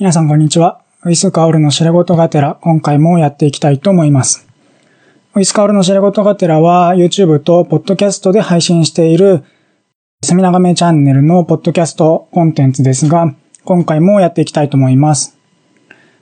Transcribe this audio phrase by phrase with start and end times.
[0.00, 0.80] 皆さんこんにちは。
[1.02, 4.46] ウィスカオルの知れ事がてら、今回もやっていきたいと思います。
[5.34, 9.42] ウィスカオルの知れ事がてらは、YouTube と Podcast で配信している、
[10.22, 13.34] セミナガメチャンネルのポッドキャストコンテンツですが、
[13.64, 15.36] 今回もやっていきたいと思います。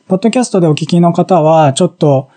[0.09, 2.31] ポッドキャストでお聞きの方は、ちょっと、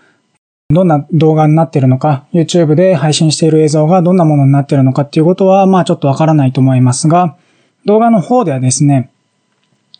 [0.68, 7.38] どんな動画になってるのか、YouTube で配信している映像がどんなものになってるのかっていうことは、まあちょっとわからないと思いますが、
[7.86, 9.09] 動画の方ではですね、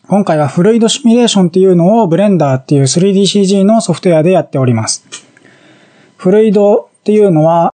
[0.07, 5.05] 今回はフルイドシミュレーションっていうのをブレンダーっていう 3DCG のソフトウェアでやっております。
[6.17, 7.71] フルイドっていうのは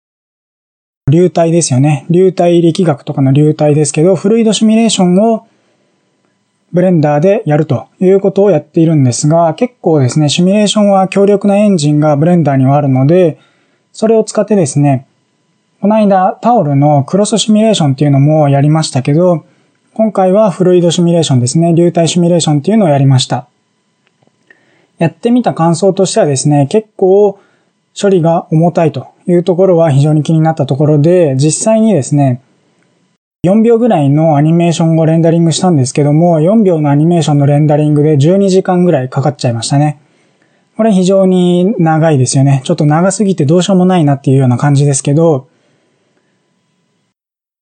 [1.10, 2.04] 流体ですよね。
[2.10, 5.46] 流体力学とかの流体ですけど、フルイドシミュレーションを
[6.72, 13.38] ブレンダーでやるということをやっているんですが、結構ですね、シミュレーションは強力なエンジンがブレンダーにはあるので、
[13.92, 15.06] それを使ってですね、
[15.80, 19.44] この間タオルのクロスシミュレーションっていうのもやりましたけど、
[19.96, 21.72] 今回はフルイドシミュレーションですね。
[21.72, 23.48] 流体シミュレーションっていうのをやりました。
[24.98, 27.40] やってみた感想としてはですね、結構
[27.98, 32.42] 処理が重たいというところは非常に気になったところで、実際にですね、
[33.46, 39.98] 4秒ぐらいのアニメーションをレンダリングしたんですけども、4秒のアニメーションのレンダリングで12時間ぐらいかかっちゃいましたね。
[40.76, 42.60] これ非常に長いですよね。
[42.64, 45.48] ちょっと長すぎてどうしようもないなっていうような感じですけど、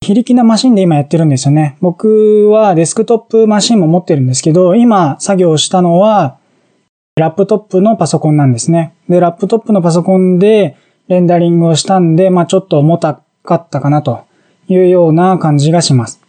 [0.05, 1.77] 非力なマシンで今やってるんですよね。
[1.81, 6.37] 僕はデスクトップマシンも持ってるんですけど、今作業したのは、
[7.17, 8.95] ラップトップのパソコンなんですね。
[9.09, 10.77] で、ラップトップのパソコンで
[11.09, 14.25] レンダリングをしたんで、まあちょっと重たかったかなと
[14.69, 16.21] いうような感じがします。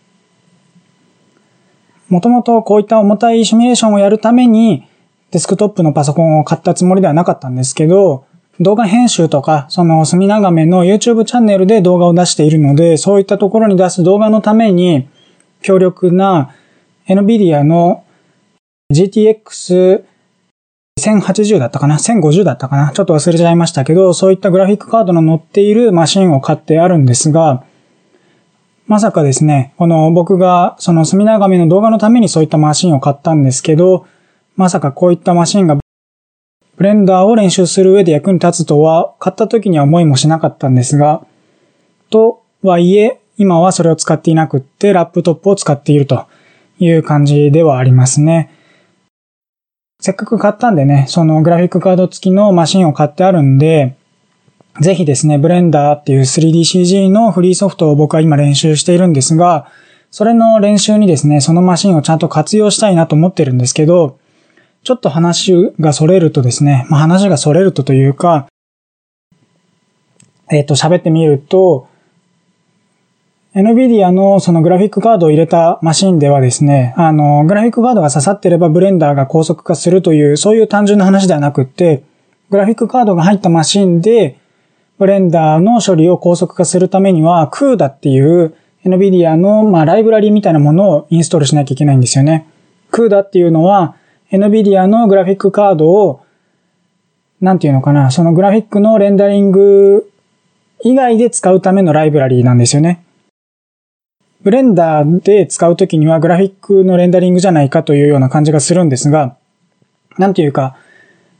[2.07, 4.87] もともとこういった重たいシミュレーションをやるために
[5.31, 8.25] デスクトップのパソコンを買ったつもりではなかったんですけど、
[8.59, 15.09] 動画編集とか、その隅長めの YouTube チャンネルで動画を出しているので、そういったところに出す動画のために、
[15.61, 16.56] 強力な
[17.08, 18.06] NVIDIA の
[18.94, 20.03] GTX
[20.98, 27.65] 1080だったかな ?1050 だったかなちょっと忘れちゃいましたけど、そういったグラフィックカードの載っているマシンを買ってあるんですが、
[28.88, 34.05] まさかですね、この僕がその隅長めの動画のためにそういったマシンを買ったんですけど、
[34.55, 35.77] まさかこういったマシンが
[36.77, 41.25] ブレンダーを練習する上で役に立つとは、買った時には思いもしなかったんですが、
[42.09, 46.25] とはいえ、今はそれを使っていなくって、ラップトップを使っていると
[46.80, 48.52] いう感じではありますね。
[50.02, 53.95] せっかく買ったんでね、そのグラフィックカード付きのマシンを買ってあるんで、
[54.81, 59.71] ぜひですね、ブレンダーっていう 3DCG のフリーソフトを僕は今練習しているんですが、
[60.11, 64.17] それの練習にですね、そのマシンをちゃんと活用したいなと思ってるんですけど、
[64.85, 68.47] ちょっと話がそれるとですね、まあ、話がそれるとというか、
[70.51, 71.87] えっ、ー、と、喋ってみると、
[73.55, 82.03] NVIDIA のそのグラフィックカードを入れたマシンではですね、あの、グラフィックカードが刺さってればブレンダーが高速化するという、そういう単純な話ではなくって、
[82.52, 84.37] グラフィックカードが入ったマシンで、
[84.99, 88.53] ブレンダーの処理を高速化するためには、CUDA っていう
[88.85, 92.47] NVIDIA の、まあ、ライブラリみたいなものをインストールしなきゃいけないんですよね。
[92.91, 93.95] CUDA っていうのは、
[94.31, 96.21] NVIDIA のグラフィックカードを、
[97.41, 100.11] なんていうのかな、そのグラフィックのレンダリング
[100.83, 103.03] 以外で使うためのライブラリーなんですよね。
[104.41, 109.37] ブレンダーで使うときにはグラフィックのレンダリングじゃないかというような感じがするんですが、
[110.17, 110.77] なんていうか、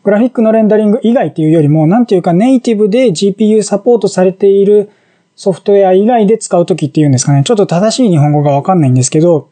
[0.04, 4.90] グラフィックのレンダリング以外っていうよりも、なんていうかネイティブで GPU サポートされている
[5.36, 7.44] ソフトウェア以外で使うときっていうんですかね。
[7.44, 9.50] ちょっと正しい日本語がわかんないんですけど、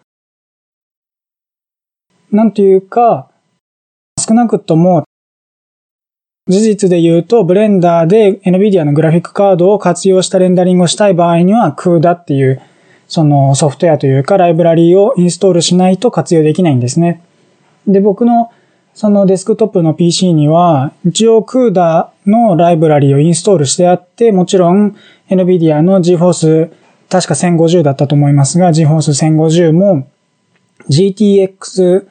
[2.33, 3.29] なんていうか、
[4.19, 5.03] 少なくとも、
[6.49, 12.59] 事実で言うと、ブレンダーで NVIDIA のグラフィックカードを活用したレンダリングをしたい場合には、CUDA っていう、
[13.07, 17.21] そのソフトウェアというかライブラリーをインストールしないと活用できないんですね。
[17.87, 18.51] で、僕の
[18.95, 24.95] そのデスクトップの PC には、一応 CUDA のライブラリをインストールしてあって、もちろん
[25.29, 26.71] NVIDIA の GForce、
[27.09, 30.07] 確か1050だったと思いますが、GForce 1050も
[30.89, 32.07] GTX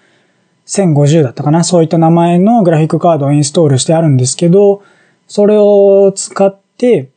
[0.72, 4.82] 1050だったかなそういった名前のグラフィックカードをインストールしてあるんですけど、
[5.28, 7.10] それを使って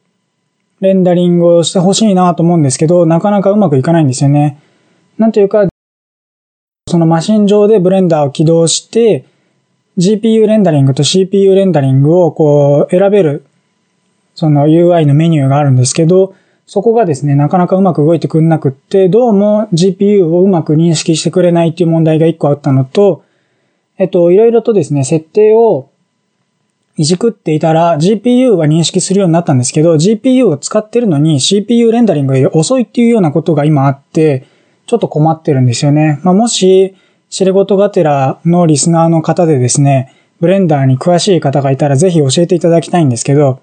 [0.82, 4.60] レンダリングをしてほしいなと思うんですけど、なかなかうまくいかないんですよね。
[5.18, 5.68] なんというか、
[6.88, 9.26] そのマシン上でブレンダーを起動して、
[9.98, 13.46] GPU レンダリングと CPU レンダリングをこう選べる、
[14.34, 16.36] その UI のメニューがあるんですけど、
[16.66, 23.25] そこがですね、なかなかうまく動いてくんなくって、どうも GPU をうまく認識してくれないっていう問題が一個あったのと、
[23.98, 25.90] えっと、いろいろとですね、設定を
[26.98, 34.48] いじくっていたら GPU は認識するようになったんですけど、GPU を使ってるのに CPU レンダリングが遅いっていうようなことが今あって、
[34.86, 36.20] ちょっと困ってるんですよね。
[36.24, 36.96] まあ、もし
[37.30, 43.62] 知れ事がてらのリスナーの方でですね、ブレンダーに詳しい方がいたらぜひ教えていただきたいんですけど、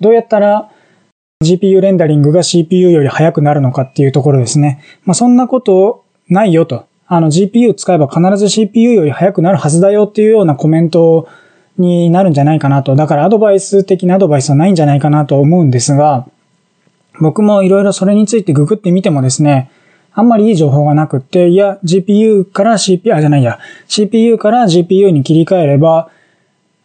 [0.00, 0.70] どうやったら
[1.44, 4.82] GPU レンダリングが CPU より速くなるのかっていうところですね。
[5.04, 6.86] まあ、そんなことないよと。
[7.14, 11.28] あの GPU 使えば必ず CPU より速くなるはずだよっていうようなコメント
[11.76, 12.96] になるんじゃないかなと。
[12.96, 16.26] だからアドバイス的なアドバイスはないんじゃないかなと思うんですが、
[17.20, 19.70] 僕もいろいろそれについてググってみてもですね、
[20.14, 26.08] あんまりいい情報がなくって、いや、GPU から CPU、あ、じゃないや、CPU から GPU に切り替えれば、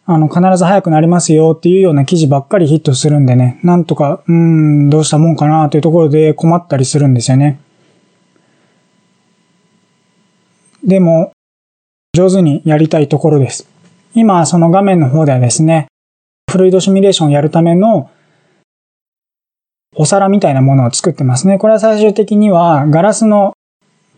[0.04, 7.60] あの、必ず早くなりますよっていうような記事ばっかりヒットするんでね、なんとか、うーん、どうしたもんかなというところで困ったりするんですよね。
[10.84, 11.32] でも、
[12.14, 13.68] 上手にやりたいところです。
[14.14, 15.86] 今、その画面の方ではですね、
[16.50, 18.10] フルイドシミュレーションをやるための
[19.94, 21.58] お皿みたいなものを作ってますね。
[21.58, 23.54] これは最終的にはガラスの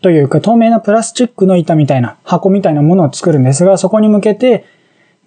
[0.01, 4.65] というか透明なプラスチックの板みたいな箱みたいなものを作るんですが、そこに向けて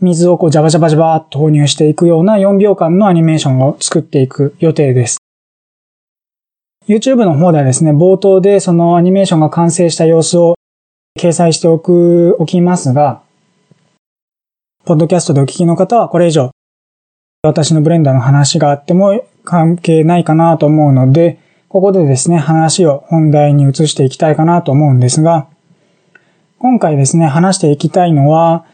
[0.01, 5.19] 水をこうジャバジャバジャバーっと投入していくような4秒間のアニメーションを作っていく予定です。
[6.89, 10.54] YouTube の方ではですね、冒頭でそのアニメーションが完成した様子を
[11.17, 13.23] 掲載しておく、おきますが、
[14.85, 16.51] ポッドキャストでお聞きの方はこれ以上
[17.43, 21.39] 私のブレンダーの話があっても関係ないかなと思うので、
[21.69, 25.47] ここでですね、話を本題に移していきたいかなと思うんですが、
[26.59, 28.65] 今回ですね、話していきたいのは、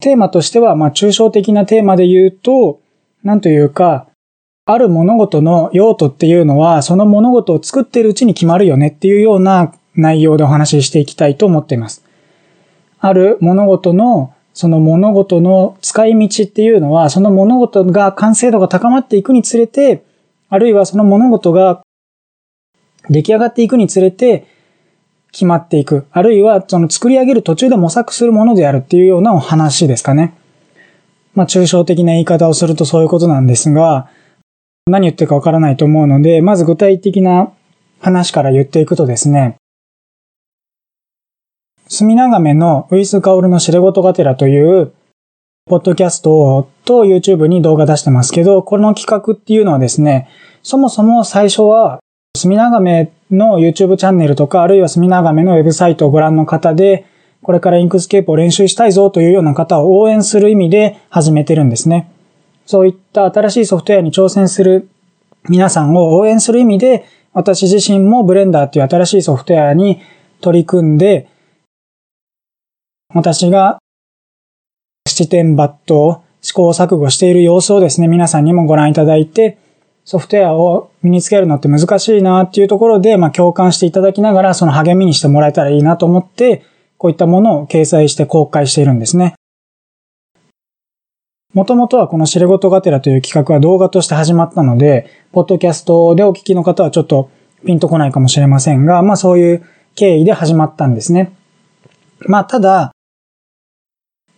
[0.00, 2.80] テーマとしては、まあ、抽象的なテーマで言うと、
[3.22, 4.08] なんというか、
[4.66, 12.04] ある物事の用途っていうのは、その物事を作っているうちに決まるよねっていうような内容でお話ししていきたいと思っています。
[13.00, 20.02] ある物事の、その物事の使い道っていうのは、その物事が完成度が高まっていくにつれて、
[20.48, 21.82] あるいはその物事が
[23.10, 24.46] 出来上がっていくにつれて、
[25.30, 26.06] 決まっていく。
[26.10, 30.34] あるいは、その作り上げる途中で模索するものであるっていうようなお話ですかね。
[31.34, 34.08] まあ、抽象的な言い方をするとそういうことなんですが、
[34.86, 37.52] 何言ってるかわからないと思うので、まず具体的な
[38.00, 39.57] 話から言っていくとですね、
[41.88, 44.92] 隅長めのウィス・カオルの知れ事がてらという、
[45.66, 50.28] ポッドキャストと YouTube に動画出してますけど、この企画っていうのはですね、
[50.62, 52.00] そもそも最初は
[52.36, 57.06] 隅長めの YouTube チャンネルとか、あるいは隅長めのウェブサイトをご覧の方で、
[57.42, 62.10] これからインクスケープを練習したいぞというような方を応援する意味で始めてるんですね。
[62.66, 64.90] そういった新しいソフトウェアに挑戦する
[65.48, 70.02] 皆さんを応援する意味で、私自身もブレンダーっていう新しいソフトウェアに
[70.42, 71.28] 取り組んで、
[73.14, 73.78] 私が
[75.06, 79.58] 七転八倒、試行錯誤している様子をですね、皆さんにもご覧いただいて、
[80.04, 86.64] ソフトウェアを身につけるのって難しいなっていうところで、まあ共感していただきながら、その励みにしてもらえたらいいなと思って、
[86.96, 89.34] こういったものを掲載して公開しているんですね。
[91.54, 97.30] もともとはこの知れ事がてらという企画は動画として始まったので、ポッドキャストでお聞きの方はちょっと
[97.64, 99.64] ピンとこないかもしれませんが、まあそういう
[99.94, 101.32] 経緯で始まったんですね。
[102.26, 102.92] まあただ、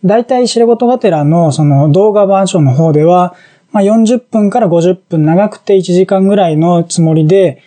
[0.03, 3.35] 大体知れ事がてらのその動画バージョンの方では、
[3.71, 7.61] まあ、40分から50分長くて1時間ぐらいのつもりで、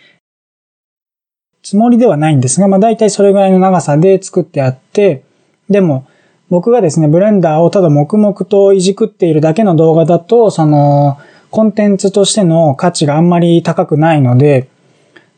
[1.63, 5.23] つもりではないんですが、まあ大体それぐらいの長さで作ってあって、
[5.69, 6.07] でも
[6.49, 11.17] 僕がですね、ブレンダーをただ黙々といじくっているだけの動画だと、その、
[11.49, 14.67] コンテンツとしての価値があんまり高くないので、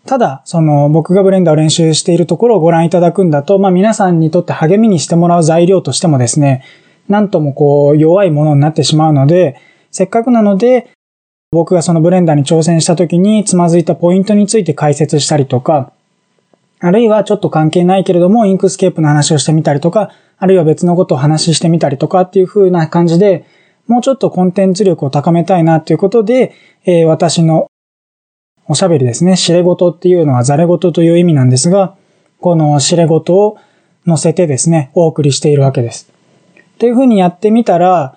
[0.05, 6.63] ただ、その、僕がブレンダーを練習しているところをご覧いただくんだと、まあ皆さんにとって励みにしてもらう材料としてもですね、
[7.07, 9.59] なんともこう、弱いものになってしまうので、
[9.91, 10.89] せっかくなので、
[11.51, 15.93] 僕がそのブレンダーに挑戦した時につまずいたポイントについて解説したりとか、
[16.79, 23.45] あるいはちょっと関係ないけれども、インクスケープの話をしてみたりとか、あるいは別のことを話してみたりとかっていう風な感じで、
[23.87, 26.53] もうちょっとコンテンツ力を高めたいなということで、
[26.85, 27.67] えー、私の
[28.67, 31.95] おしゃべりですね、痴れ言っていうのは戯れ言という意味なんですが、
[32.39, 33.57] この痴れ言を
[34.05, 36.16] 載せてですね、お送りしているわけです。
[36.77, 38.15] っていう風にやってみたら、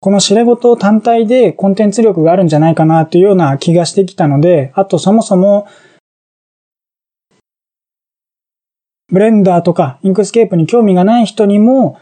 [0.00, 5.68] この痴れ言を単体でコンテンツ力があるんじゃないかなというような気がしてきたので、あとそもそも、
[9.08, 12.00] ブレンダーとかインクスケープに興味がない人にも、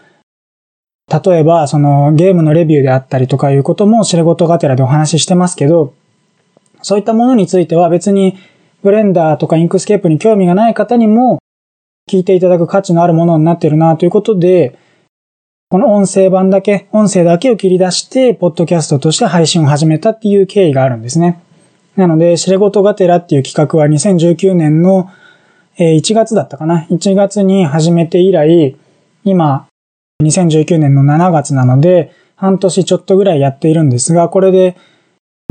[1.11, 5.93] 例えばそのゲームのレビューであったりとかいうことも痴れ言がてらでお話ししてますけど、
[6.83, 8.39] そういったものについては別に
[8.85, 11.41] ブレンダーとかインクスケープに興味がない方にも
[12.09, 14.79] 聞いていただく価値のあるものになってるなということで、
[15.73, 21.41] この音声版だけ、音声だけを切り出して、ポッドキャストとして配信を始めたっていう経緯があるんですね。
[21.95, 25.09] なので、痴れ言がてらっていう企画は2019年の
[25.79, 26.89] 1月だったかな。
[26.91, 28.77] 1月に始めて以来、
[29.23, 29.69] 今、
[30.25, 34.77] 2019年の7月なので、半年ちょっとぐらいやっているんですが、これで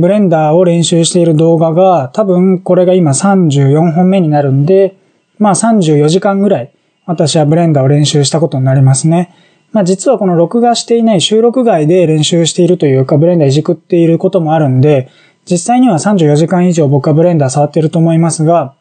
[0.02, 4.98] ブレンダーを練習している動画が、多分これが今34本目になるんで、
[5.38, 6.74] まあ34時間ぐらい
[7.06, 9.34] 私はブレンダーを練習したことになりますね。
[9.72, 15.10] まあ実はこの録画していない収録外で練習しているというか、ブレンダーいじくっていることもあるんで、
[15.50, 18.76] 実際には34時間以上僕はブレンダー触っていると思いますが、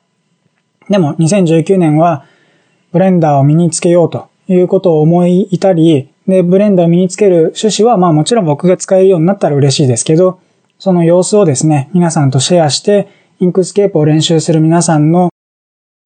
[0.88, 2.25] でも2019年は
[2.92, 10.40] ブレンダーを身につけようということを思い至り、で、ブレンダーを身につける趣旨はまあもちろん僕が使えるようになったら嬉しいですけど、
[10.78, 13.09] その様子をですね、皆さんとシェアして、
[13.40, 15.30] インクスケープを練習する皆さんの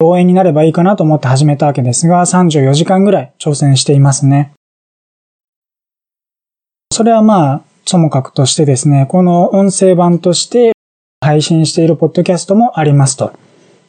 [0.00, 4.52] 応援になればいいかなと思って始めたわけですが、34時間ぐらい挑戦していますね。
[6.92, 10.72] それはまあ、ともかくとしてですね、この音声版として
[11.20, 13.32] 配信しているポッドキャストもありますと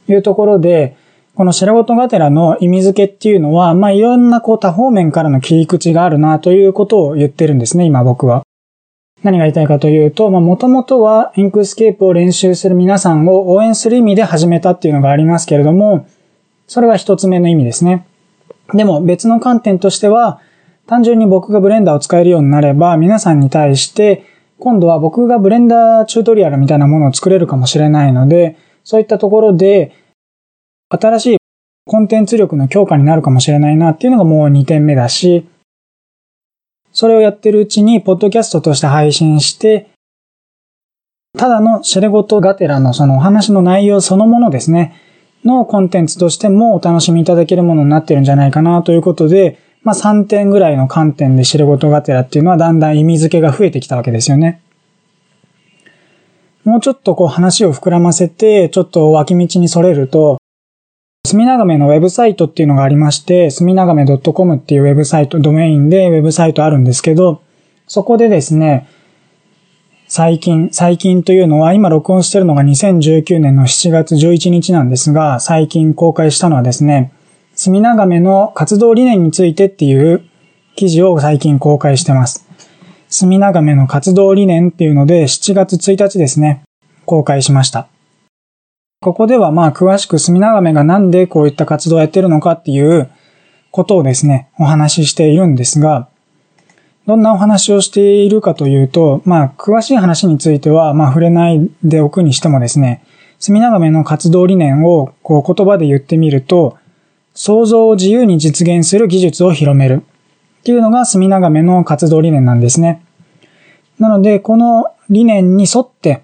[0.07, 0.95] いうところで、
[1.36, 8.43] この痴れ言がてらの意味付けっていうのは、まあいろんなこう多方面からの切り口があるなということを言ってるんですね、今僕は。
[9.24, 16.07] 何が言いたいかというと、まあもともとはインクスケープを練習する皆さんを応援する意味で始めたっていうのがありますけれども、
[16.67, 18.05] それが一つ目の意味ですね。
[18.74, 20.39] でも別の観点としては、
[20.88, 24.25] 単純に僕がブレンダーを使えるようになれば、皆さんに対して、
[24.60, 29.96] 今度は僕がブレンダーチュートリアルみたいなものを作れるかもしれないので、そういったところで、
[30.90, 31.38] 新しい
[31.86, 35.48] コンテンツ力の強化になるかもしれないなっていうのがもう2点目だし、
[36.92, 39.90] それをやってるうちに、ポッドキャストとして配信して、
[41.38, 44.94] ただのシェレゴトがてらのそのお話の内容そのものですね、
[45.44, 54.62] のコンテンツとしてもお楽しみいただけるものになってるんじゃないかなということで、まあ3点ぐらいの観点で知ることがてらっていうのはだんだん意味付けが増えてきたわけですよね。
[56.63, 60.38] もうちょっとこう話を膨らませて、ちょっと脇道にそれると、
[61.25, 67.42] すみながめのウェブサイトっていうのがありまして、すみながめ .com っていうウェブサイト、ドメインでウェブサイトあるんですけど、
[67.88, 68.88] そこでですね、
[70.08, 77.12] 最近、最近というのは今録音してるのが2019年の7月11日なんですが、最近公開したのはですね、
[77.63, 80.25] 隅長めの活動理念についてっていう
[80.75, 82.46] 記事を最近公開してます。
[83.08, 86.63] 隅長めの活動理念っていうので7月1日ですね、
[87.05, 87.88] 公開しました。
[89.00, 93.10] ここではまあ詳しく隅長めがなんでこういった活動をやってるのかっていう
[93.72, 96.10] ことをですね、お話ししているんですが、
[97.08, 103.05] どんなお話をしているかというと、まあ詳しい話についてはまあ触れないでおくにしてもですね、
[103.39, 106.77] 隅長めの活動理念をこう言葉で言ってみると、
[107.34, 110.04] 想像を自由に実現する技術を広める
[110.62, 113.04] っていうのが隅長めの活動理念なんですね。
[114.00, 116.24] なので、この理念に沿って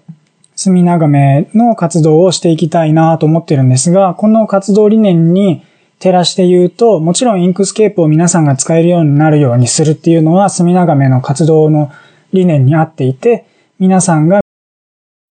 [0.56, 5.62] 隅長めの活動をしていきたいなと思ってるんですが、この活動理念に
[5.98, 11.90] 照らして言うと、もちろんインクスケープを皆さんが使えるようになるようにするっていうのは隅長めの活動の
[12.32, 13.46] 理念に合っていて、
[13.78, 14.40] 皆さんが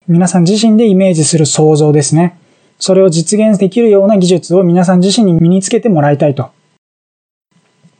[0.08, 2.36] 皆さん自身でイメージする創造ですね。
[2.82, 6.50] それを実現できるような技術を皆さん自身に身につけてもらいたいと。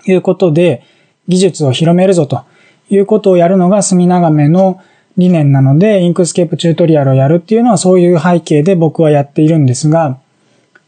[0.05, 0.83] いうことで、
[1.29, 2.43] 技術を広めるぞと
[2.91, 4.81] いうことをやるのが隅長めの
[5.17, 10.19] 理念なので、インクスケープチュートリアルをやるっていうのはそういう背景で僕はやっているんですが、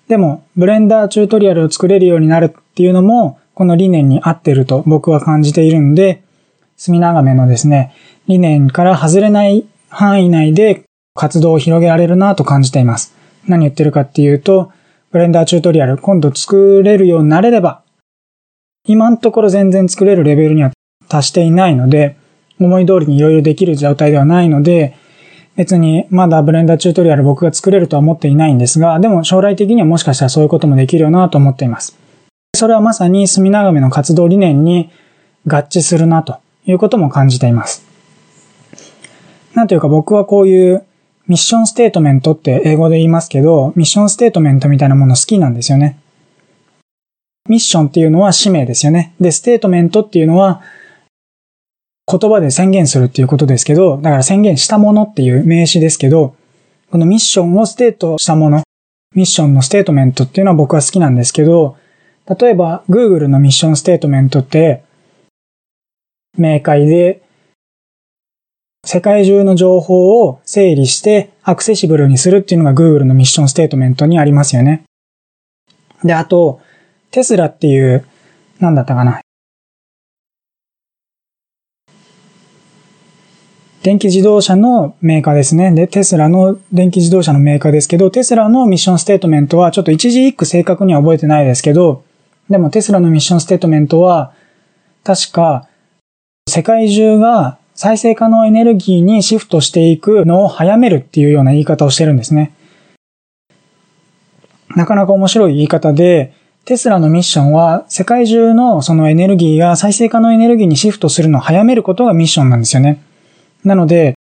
[0.08, 6.20] でも、ブレンダーチュートリアルを作れるようになるっていうのも、この理念に合ってると僕は感じているんで、
[6.76, 7.94] 隅長めのですね、
[8.26, 10.82] 理念から外れない範囲内で
[11.14, 13.14] 活動を広げられるなと感じています。
[13.46, 14.72] 何言ってるかっていうと、
[15.10, 17.82] ブレンダーチュートリアル今度作れるようになれれば、
[18.86, 20.72] 今のところ全然作れるレベルには
[21.08, 22.16] 達していないので、
[22.60, 24.96] 思い通りにいろいろできる状態ではないので、
[25.56, 31.96] 別にまだブレンダーチュートリアル僕が作れるとは思っていないんですが、でも将来的にはもしかしたらそういうこともできるよなと思っています。
[32.56, 34.90] それはまさに隅長めの活動理念に
[35.46, 37.86] 合致するなということも感じています。
[39.54, 40.84] なんというか僕はこういう
[41.26, 45.99] ミッションステートメントって英語で言いますけど、ミッションステートメントみたいなもの好きなんですよね。
[47.49, 49.14] ミッションっていうのは使命ですよね。
[49.21, 50.62] で、ステートメントっていうのは
[52.11, 56.35] 言葉で宣言するっていうことですけど、だから宣言したものっていう名詞ですけど、
[56.90, 58.62] このミッションをステートしたもの、
[59.14, 61.76] ミッションのステートメントっていうのは僕は好きなんですけど、
[62.38, 64.83] 例えば Google のミッションステートメントって、
[66.37, 67.23] 明快で
[68.85, 74.85] 世界中の情報を整理してアクセシブルにするっていうのが Google のミッションステートメントにありますよね。
[76.05, 76.61] で、あと、
[77.11, 78.05] テスラっていう、
[78.61, 79.21] なんだったかな。
[83.83, 85.71] 電気自動車のメーカーですね。
[85.73, 92.03] で、テスラの電気自動車のメーカーですけど、テスラのミッションステートメントはちょっと一字一句正確には覚えてないですけど、
[92.49, 94.33] でもテスラのミッションステートメントは、
[95.03, 95.69] 確か、
[96.49, 102.54] 世界中が再生可能エネルギーにシフトしていくのを早めるっていうような言い方をしてるんですね。
[104.76, 113.02] なかなか面白い言い方で、テスラのミッションは世界中のそのエネルギーが再生可能エネルギーにシフトするのを早めることがミッションなんですよね。
[113.64, 114.14] なので、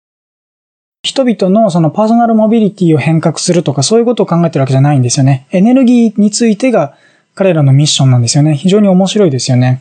[1.03, 5.47] 人々のそのパーソナルモビリティを変革するとかそういうことを考えてるわけじゃないんですよね。
[5.51, 6.97] エネルギーについてが
[7.35, 8.55] 彼らのミッションなんですよね。
[8.55, 9.79] 非常に面白いですよね。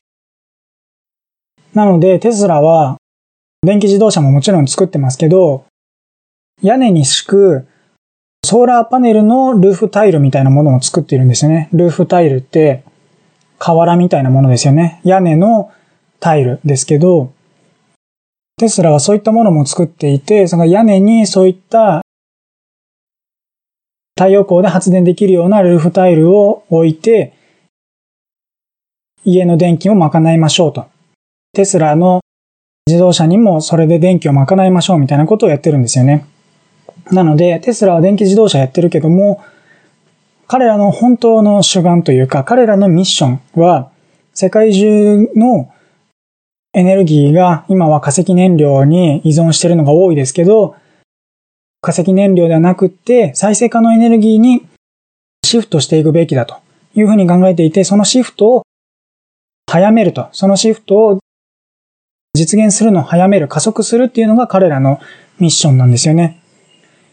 [1.73, 2.98] なのでテスラは
[3.61, 5.65] 電気自動車ももちろん作ってますけど、
[6.61, 7.67] 屋根に敷く
[8.45, 11.69] ソーラーパネルのルーフタイルみたいなものを作っているんですよね。
[11.73, 12.83] ルーフタイルって
[13.57, 15.01] 瓦みたいなものですよね。
[15.03, 15.71] 屋根の
[16.19, 17.33] タイルですけど、
[18.57, 22.01] テスラはそういったものも作っていて、その屋根にそういった
[24.17, 27.33] 太陽光で発電できるようなルーフタイルを置いて、
[29.25, 30.87] 家の電気を賄いましょうと。
[31.53, 32.21] テスラの
[32.89, 36.25] 自動車にもそれで電気を賄いましょうみたいなことをやってるんですよね。
[37.11, 39.41] なので、テスラは電気自動車やってるけども、
[40.47, 43.91] 彼らの本当の主眼というか、彼らのミッションは、
[44.33, 45.71] 世界中の
[46.73, 50.75] エネルギーが今は化石燃料に依存してるのが多いですけど、
[51.81, 54.65] 化石燃料ではなくって再生可能エネルギーに
[55.45, 56.57] シフトしていくべきだと
[56.95, 58.63] いうふうに考えていて、そのシフトを
[59.69, 61.19] 早めると、そのシフトを
[62.35, 64.99] 実現するのを早める、加速するっていうのが彼らの
[65.39, 66.39] ミッションなんですよね。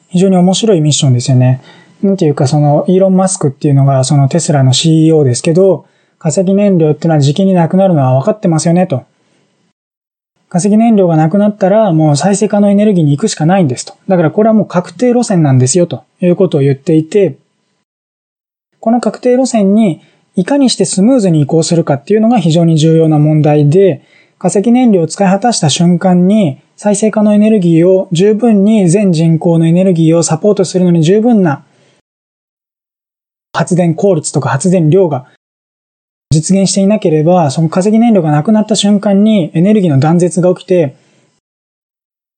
[0.09, 1.63] 非常に面白いミッションですよね。
[2.03, 5.87] なんていうか、その、イーロン・マスクっていうのが、そのテスラの CEO ですけど、
[6.19, 9.05] 化石燃料っていうのは時期になくなるのは分かってますよね、と。
[10.51, 13.95] 化石燃料がなくなったら、もう再生可能エネルギーに行くしかないんですと。
[14.09, 17.37] だからこれはもう確定路線なんですよ、ということを言っていて、
[18.81, 20.03] この確定路線に
[20.37, 24.03] いかにしてスムーズに移行するかっていうのが非常に重要な問題で、
[24.39, 31.65] 化石燃料を使い果たした瞬間に再生可能エネルギーを十分に全人口のエネルギーをサポートするのに十分な
[33.55, 35.27] 発電効率とか発電量が
[36.31, 40.95] 実現していなければ、その化石燃料がなくなった瞬間にエネルギーの断絶が起きて、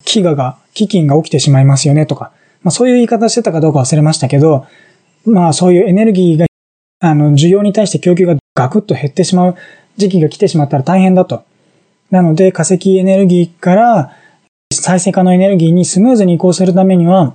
[0.05, 2.31] 飢餓が、飢饉が起きてしまいますよねとか、
[2.63, 4.67] まあそういう言い方してたかどうか忘れましたけど、
[5.25, 6.47] まあそういうエネルギーが、
[7.01, 9.57] あの、需要に対して供給がガクッと減ってしまう
[9.97, 11.45] 時期が来てしまったら大変だと。
[12.11, 14.13] なので化石エネルギーから
[14.73, 17.35] 再生可能エネルギーにスムーズに移行するためには、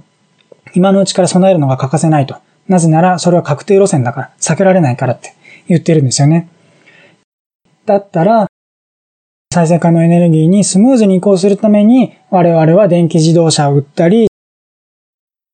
[0.75, 2.35] 今のうちから備えるのが欠かせないと。
[2.67, 5.33] なぜなら、それは確定路線だから、避けられないからって
[5.67, 6.47] 言ってるんですよね。
[7.85, 8.47] だったら、
[9.53, 14.27] 再生可能エネルギーにスムーズに移行するために、我々は電気自動車を売ったり、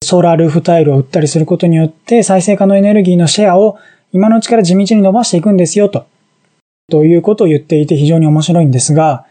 [0.04, 3.78] ソーラールーフタイルを売ったりすることによって、再生可能エネルギーのシェアを
[4.12, 6.08] 今のうちから地道に伸ばしていくんですよ、と。
[6.90, 9.26] ということを言っていて非常に面白いんですが、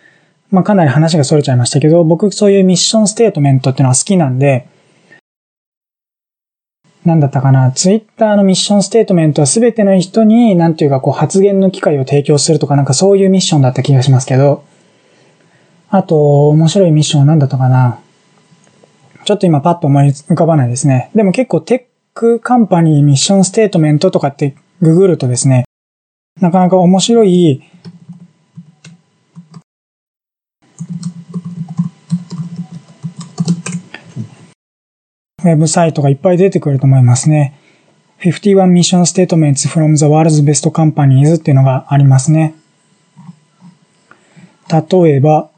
[0.51, 4.66] まあかなり話が逸れちゃいましたけど、僕そういうミッションステートメントっていうのは好きなんで、
[7.05, 14.64] なんだったかな、ツイッターのミッションステートメントはすべての人に、なんていうかこう発言の機会を提供するとかなんかそういうミッションだった気がしますけど、
[15.90, 17.99] あと、面白いミッションは何だったかな。
[19.25, 21.11] ちょっと今パッと思い浮かばないですね。
[21.14, 25.64] でも結構 tech company mission statement とかってググるとですね、
[26.40, 27.62] なかなか面白い
[35.44, 37.59] ウェブサイトがいっぱい出てくると思いますね。
[38.20, 42.55] 51 Mission Statements from the World's Best Companies っていうのがありますね。
[44.68, 45.51] 例えば、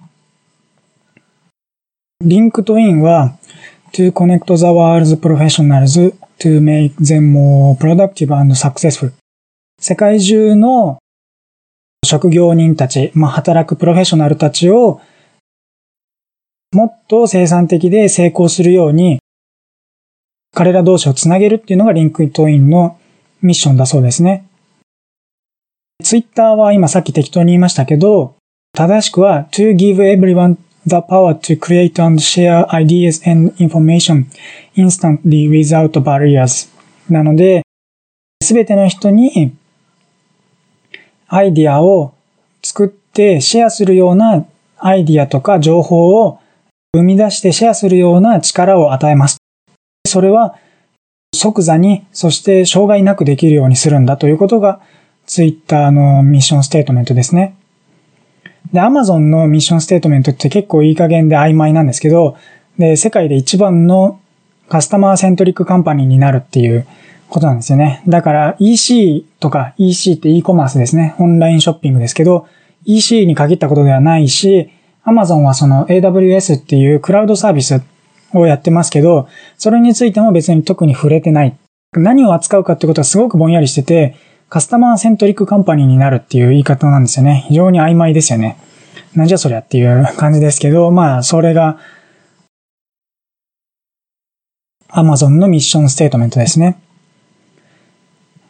[2.23, 3.37] LinkedIn は
[3.93, 9.11] to connect the world's professionals to make them more productive and successful
[9.81, 10.99] 世界中の
[12.05, 15.01] 職業人たち、まあ、働くプロフェッショナルたちを
[16.73, 19.21] もっと生産的で成功するように
[20.55, 22.99] 彼ら同士をつなげるっていうのがリンクイトインの
[23.41, 24.47] ミッションだそうですね。
[26.05, 28.35] ツイッターは今さっき適当に言いましたけど、
[28.75, 34.27] 正しくは to give everyone the power to create and share ideas and information
[34.77, 36.69] instantly without barriers
[37.09, 37.63] なので、
[38.43, 39.57] すべての人に
[41.33, 42.13] アイディアを
[42.63, 44.45] 作ってシェアするような
[44.79, 46.41] アイディアとか情報を
[46.93, 49.39] 生み出してシェアするような力を与えます。
[50.07, 50.57] それは
[51.33, 54.81] 即座に、そして障害なくできるようにするんだということが、
[55.27, 57.55] ツイッターのミッションステートメントですね。
[58.73, 62.37] で、Amazon のミッションステートメントって結構いい加減で曖昧なんですけど、
[62.79, 64.19] で、世界で一番の
[64.69, 66.87] カスタマーセントリックカンパニーになるっていう
[67.31, 68.03] ことなんですよね。
[68.07, 71.15] だから EC とか EC って e コマースですね。
[71.19, 72.47] オンラインショッピングですけど、
[72.85, 74.71] EC に限ったことではないし、
[75.07, 77.83] Amazon はその AWS っていうクラウドサービス
[78.35, 81.57] をやってますけど、それについても別に特に触れてない。
[81.93, 84.17] 何を扱うかってことはすごくぼんやりしてて、
[84.49, 87.45] カスタマーセントリックカンパニーになるっていう言い方なんですよね。
[87.49, 88.57] 非常に曖昧ですよね。
[89.15, 91.79] なんじゃそりゃっていう感じですけど、まあ、それが
[94.93, 96.81] Amazon のミッションステートメントですね。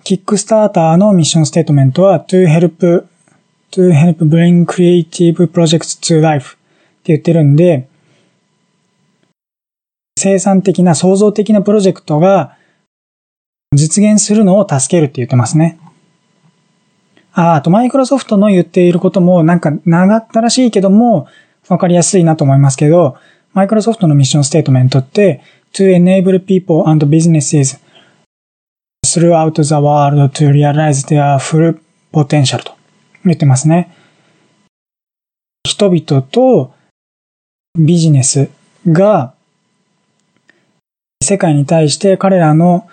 [0.03, 3.07] キックスターターのミッションステートメントは to help,
[3.71, 7.89] to help bring creative projects to life って言ってるんで、
[10.19, 12.57] 生産的な創造的なプロジェクトが
[13.75, 15.79] 実現するのを助けるって言ってますね。
[17.33, 21.29] ああと、マイクロソフトの言っていることもなんか長ったらしいけども、
[21.69, 23.17] わかりやすいなと思いますけど、
[23.53, 27.79] マイクロソフトのミッションステートメントって、to enable people and businesses
[29.19, 31.79] throughout the world to realize their full
[32.13, 32.77] potential と
[33.25, 33.95] 言ってますね。
[35.65, 36.73] 人々と
[37.79, 38.49] ビジネス
[38.87, 39.35] が
[41.23, 42.89] 世界に対して彼らの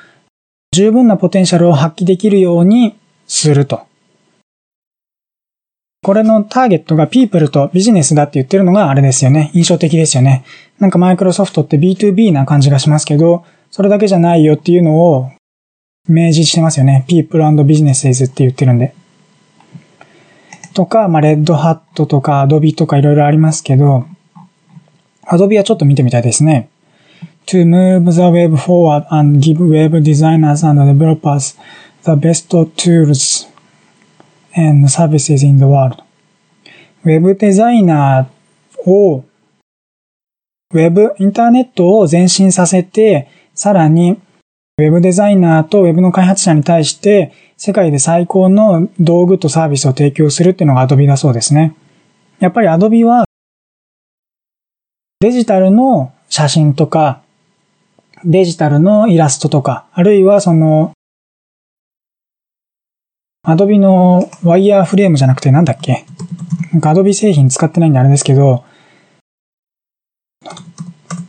[0.74, 3.88] 十分なポテンシャルを発揮できるようにすると。
[6.04, 9.52] これのターゲットが people とビジネスだって言ってるのがあれですよね。
[9.54, 10.46] 印象的ですよね。
[10.80, 15.32] なんかマイクロソフトって B2B な感じがしますけど、それだけじゃないよっていうのを
[16.08, 17.06] 明示してますよね。
[17.08, 18.94] people and businesses って言ってるんで。
[20.74, 24.06] とか、まあ、レッドハットとか Adobe とかいろいろありますけど、
[25.26, 26.70] Adobe はちょっと見てみたいですね。
[27.48, 31.56] to move the web forward and give web designers and developers
[32.04, 33.48] the best tools
[34.54, 36.04] and services in the world.
[37.06, 39.24] ウェブデザイナーを、
[40.74, 44.20] ウェブ、インターネットを前進させて、さらに
[44.80, 51.76] ウェブデザイナーとウェブの開発者に対して世界で最高の道具とサービスを提供するっていうのが Adobe だそうですね。
[52.38, 53.26] やっぱり Adobe は
[55.20, 57.24] デジタルの写真とか
[58.24, 60.94] デジタルのイラストとか、あるいはその
[63.48, 66.06] Adobe のワイヤーフレームじゃなくてなんだっけ？
[66.72, 68.64] なんか Adobe 製品使ってないんであれですけど、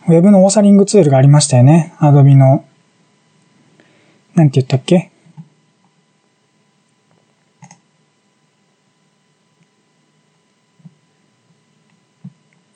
[0.07, 1.95] ウェブのオーサリングツールがありましたよね。
[2.01, 2.67] Adobe の
[4.38, 5.11] なんて言ったっけ？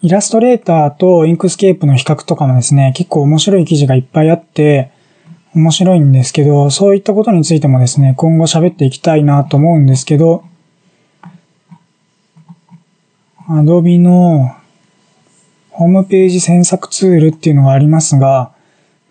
[0.03, 4.91] イラストレーターと Inkscape の比較とかもですね、結構面白い記事がいっぱいあって、
[5.55, 10.43] 面白いんですけど、そういったことについてもですね、今後喋っていきたいなと思うんですけど、
[13.47, 14.57] Adobe の
[15.71, 18.53] ホームページ詮索ツールっていうのがありますが、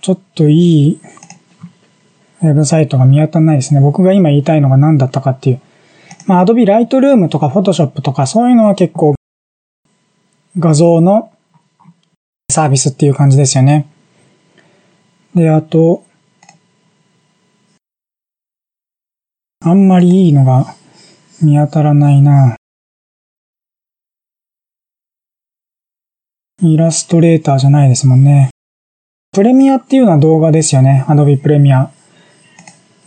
[0.02, 1.02] ちょっといい
[2.42, 3.82] ウェブサイトが見当たらないですね。
[3.82, 5.62] 僕が今言いたいのが何だったかっていう。
[6.26, 9.16] まあ、Adobe Lightroom とか Photoshop とかそういうのは結構
[10.58, 11.32] 画像の
[12.52, 13.88] サービスっていう感じですよね。
[15.36, 16.04] で、あと、
[19.64, 20.76] あんまりいいのが
[21.42, 22.56] 見当たらないな。
[26.64, 28.50] イラストレーターじゃないですもんね。
[29.32, 31.06] プレミアっていうのは動画ですよね。
[31.08, 31.92] Adobe プレミア。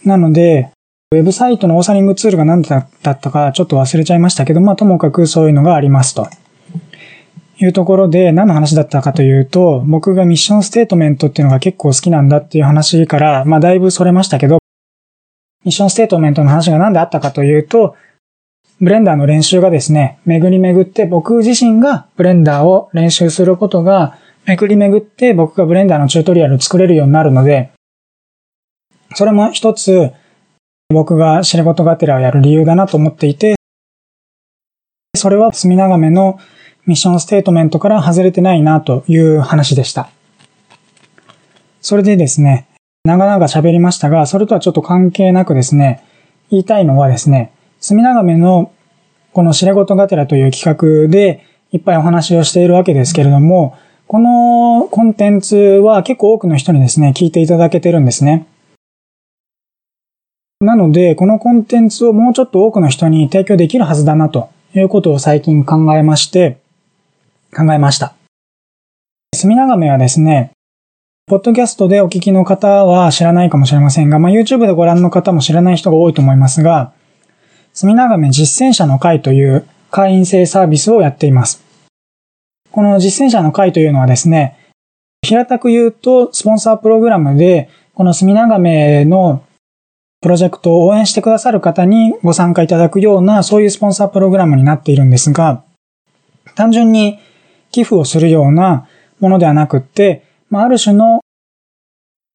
[0.05, 0.71] なので、
[1.12, 2.88] ウェブサイトのオーサリングツールが何だっ
[3.21, 6.29] たかちょっと忘れちゃいましたけど、まあともかくそういうのがありますと。
[7.57, 14.59] いうところで何の話だったかというと、僕がミッションステートメントっていうのが結構好きなんだっていう話から、まあだいぶそれましたけど、
[15.64, 17.95] ミッションステートメントの話が何であったかというと、
[18.81, 27.71] ブレンダーの練習がですね、巡り巡って僕自身がブレンダーを練習することが巡り巡って僕がブレンダーのチュートリアルを作れるようになるので、
[29.14, 30.12] それも一つ
[30.88, 33.57] 僕が知ることがてらをやる理由だなと思っていて、
[35.16, 36.38] それは隅長めの
[36.87, 40.11] ミッションステートメントから外れてないなという話でした。
[41.81, 42.66] それでですね、
[43.05, 46.03] 長々喋りましたが、それとはちょっと関係なくですね、
[46.50, 48.72] 言いたいのはですね、隅長めの
[49.33, 58.46] この知れ事がてらという企画でいっぱいお話をしているわけですけれども、このコンテンツは結構多くの人にですね、聞いていただけてるんですね。
[60.64, 66.59] なので、このコンテンツをもうちょっと多くの人に提供できるはずだなということを最近考えまして、
[67.57, 68.14] 考えました。
[69.35, 70.50] 隅長めはですね、
[71.27, 76.92] ポッドキャストでお聞きの方は知らないかもしれませんが、まあ、YouTube でご覧の方も知らない人が多いと思いますが、
[77.72, 81.64] 隅長め実践者の会という会員制サービスをやっています。
[82.70, 84.59] この実践者の会というのはですね、
[85.22, 89.42] 平たく言うと、スポンサープログラムで、この隅長めの
[90.24, 95.62] プロジェクトを応援してくださる方にご参加いただくような、そういうスポンサープログラムになっているんですが、
[96.54, 97.18] 単純に
[97.72, 98.88] 寄付をするような
[99.20, 101.20] ものではなくって、まあ、ある種の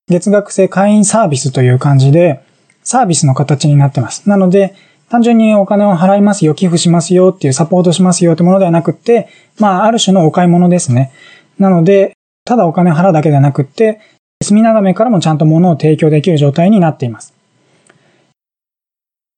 [0.08, 2.43] 月額制会員サービスという感じで、
[2.84, 4.30] サービスの形になってます。
[4.30, 4.75] なので、
[5.10, 11.12] 単純にお金を払いますよ、寄付しますよっていうサポートしますよってものではなくって、まあ、ある種のお買い物ですね。
[11.58, 12.13] なので、
[12.45, 13.99] ただお金払うだけではなくって、
[14.43, 17.38] 隅長めからもちゃんと物を提供できる状態になっています。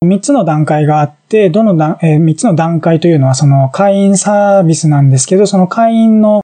[0.04, 6.42] 3つの段階があって、どの段、えー、3つの段階というのはその会員サービスなんですけど、その会員の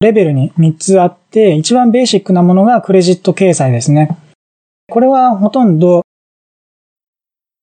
[0.00, 4.16] レベルに3つあって、一番ベーシックなものがクレジット掲載ですね。
[4.90, 6.04] これはほとんど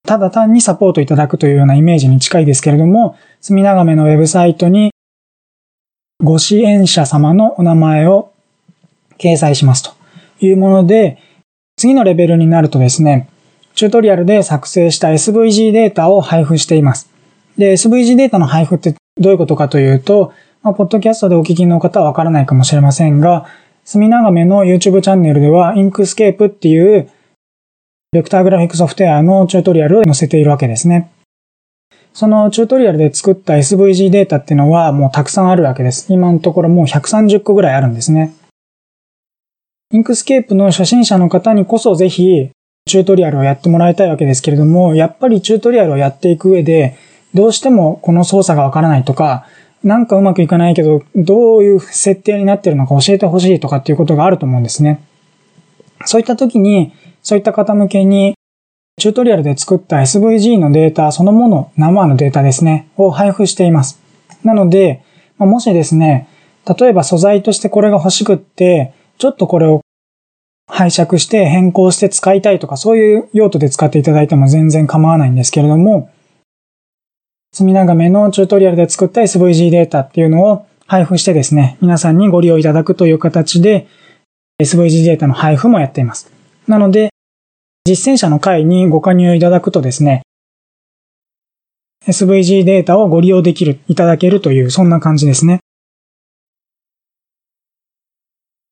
[0.07, 4.91] ただ単にサポートいただくというようなイメージに近いですけれども、墨長めのウェブサイトに
[6.23, 8.33] ご支援者様のお名前を
[9.17, 9.93] 掲載しますと
[10.39, 11.17] いうもので、
[11.77, 13.29] 次のレベルになるとですね、
[13.75, 17.09] チュートリアルで作成した SVG データを配布しています。
[17.57, 23.47] で、SVG データの配布ってどういうことかというと、まあ、ポッドキャストでお聞きの方はわからないかもしれませんが、
[23.83, 27.09] 墨長めの YouTube チャンネルでは、 Inkscape っていう
[28.11, 31.11] ベクターグラフィックソフトウェアのチュートリアルを載せているわけですね。
[32.13, 36.11] そのチュートリアルで作った SVG データっていうのはもうたくさんあるわけです。
[36.11, 38.33] 今のところもう130個ぐらいあるんですね。
[39.93, 42.51] Inkscape の初心者の方にこそぜひ
[42.91, 46.97] チュートリアルをやってもらいたいわけですけれども、やっぱりチュートリアルをやっていく上で、
[47.33, 49.45] どうしてもこの操作がわからないとか、
[49.83, 55.01] なんかうまくいかないけど、どういう設定になってるのか教えてほしいとかっていうことがあると思うんですね。
[56.05, 56.91] そういった時に、
[57.23, 58.33] そういった方向けに、
[58.99, 64.01] チュートリアルで作った SVG のデータそのもの、生のデータですね、を配布しています。
[64.43, 65.01] なので、
[65.37, 66.27] もしですね、
[66.79, 69.81] 例えば素材としてこれが欲しくって、ちょっとこれを
[70.71, 76.09] 拝借して変更して使いたいとか、そういう用途で使っていただいても全然構わないんですけれども、
[77.53, 83.87] 墨長めのチュートリアルで作った SVG データっていうのを配布してですね、皆さんにご利用いただくという形で
[84.61, 86.31] SVG データの配布もやっています。
[86.67, 87.09] なので、
[87.83, 90.21] 実践者の会にご加入いただくとですね、
[92.07, 95.59] SVG データをご利用できる、いただけるという、そんな感じですね。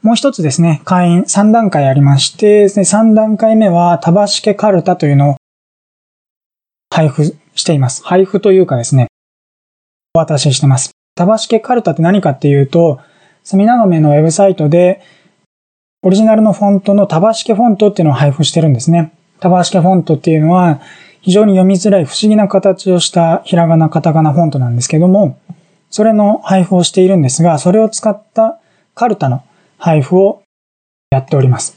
[0.02, 5.36] もう一つですね、会員3段階ありまして、3段階目は、タバシケカルタというのを
[6.90, 8.02] 配布しています。
[8.06, 9.08] 配布というかですね、
[10.16, 10.92] お渡ししてます。
[11.16, 13.02] タバシケカルタって何かっていうと、
[13.44, 15.02] 墨長めのウェブサイトで、
[16.02, 19.12] オリジナルのフォントのタバシケフォントっていうのを配布してるんですね。
[19.42, 20.80] タバシケフォントっていうのは、
[21.20, 25.38] 非常に読みづらい不思議な形をしたひらがな、カタカナフォントなんですけども、
[25.90, 28.62] それの配布をしているんですが、それを使った
[28.96, 29.44] カルタの
[29.80, 30.44] 配布を
[31.10, 31.76] やっております。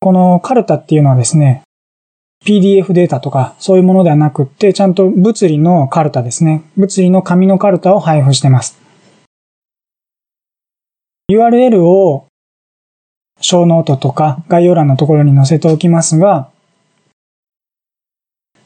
[0.00, 1.62] このカルタっていうのはですね、
[2.44, 6.62] PDF データとかそういうものではなくって、ちゃんと物理のカルタですね。
[6.76, 8.78] 物理の紙のカルタを配布してます。
[11.30, 12.26] URL を
[13.40, 16.50] 小ノートとか概要欄のところに載せておきますが、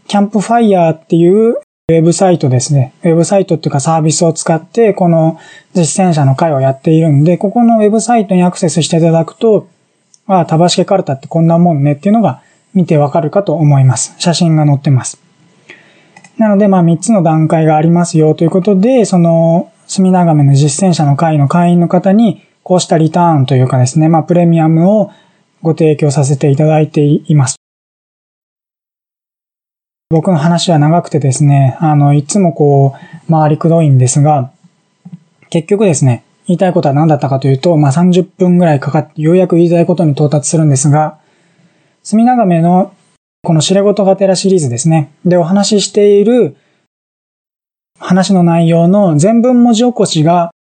[0.08, 1.56] キャンプファイヤーっていう
[1.88, 2.94] ウェブサイトですね。
[3.04, 5.38] ウェブサイトっていうかサービスを使って、この
[5.72, 9.68] 実践者の会をやっているんで、ここのウェブサイトにアクセスしていただくと、
[10.26, 12.42] ああ、タバシケカルタってこんなもんねっていうのが
[12.74, 14.16] 見てわかるかと思います。
[14.18, 15.20] 写真が載ってます。
[16.38, 25.12] なので、まあ3つの段階がありますよということで、その、隅長めの実践者の会の会員の方に、こうしたリターンというかですね、まあプレミアムを
[25.62, 27.65] ご提供させていただいています。
[30.08, 32.94] 僕の話は長くてですね、あの、いつもこ
[33.28, 34.52] う、回りくどいんですが、
[35.50, 41.18] 結局ですね、言いたいことは何だったかというと、まあ、30分ぐらいかかって、ようやく言いたいことに到達するんですが、
[42.04, 42.94] 墨長めの
[43.42, 45.10] この知れ事がてらシリーズですね。
[45.24, 46.56] で、お話ししている
[47.98, 50.52] 話の内容の全文文字起こしが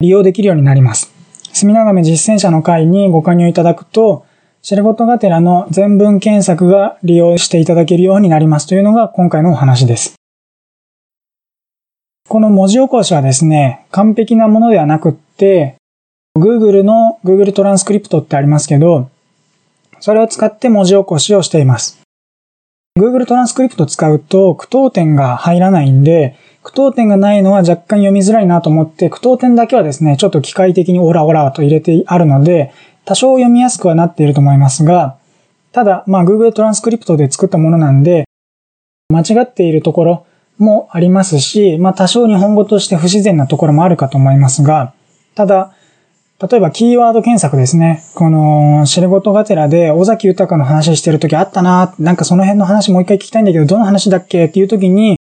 [0.00, 1.14] 利用できるようになります。
[1.52, 4.26] 墨長め実践者の会にご加入いただくと、
[4.68, 10.16] シェルゴトがてらの全文検索が利用していただけるようになりますというのが今回のお話です。
[12.28, 15.76] この文字起こしはですね、完璧なものではなくって、
[16.36, 19.08] Google の Google トランスクリプトってありますけど、
[20.00, 22.00] それを使って文字起こしをしています。
[22.98, 32.72] Google トランスクリプト使うと句読点が入らないんで、句読点がないのは若干読みづらいなと思って、句読点だけはですね、ちょっと機械的にオラオラと入れてあるので、
[33.06, 35.16] 多少読みやすくはなっていると思いますが、
[35.72, 38.24] ただ、まあ Google トランスクリプトで作ったものなんで、
[39.08, 40.26] 間違っているところ
[40.58, 44.92] もありますし、まあ多少日本語として不自然なところもあるかと思いますが、
[45.36, 45.72] ただ、
[46.50, 48.02] 例えばキーワード検索ですね。
[48.14, 55.16] この、知ることがてらで、尾崎豊の話してるときあったな、なんかその辺の話もう一回聞きたいんだけど、どの話だっけっていうときに、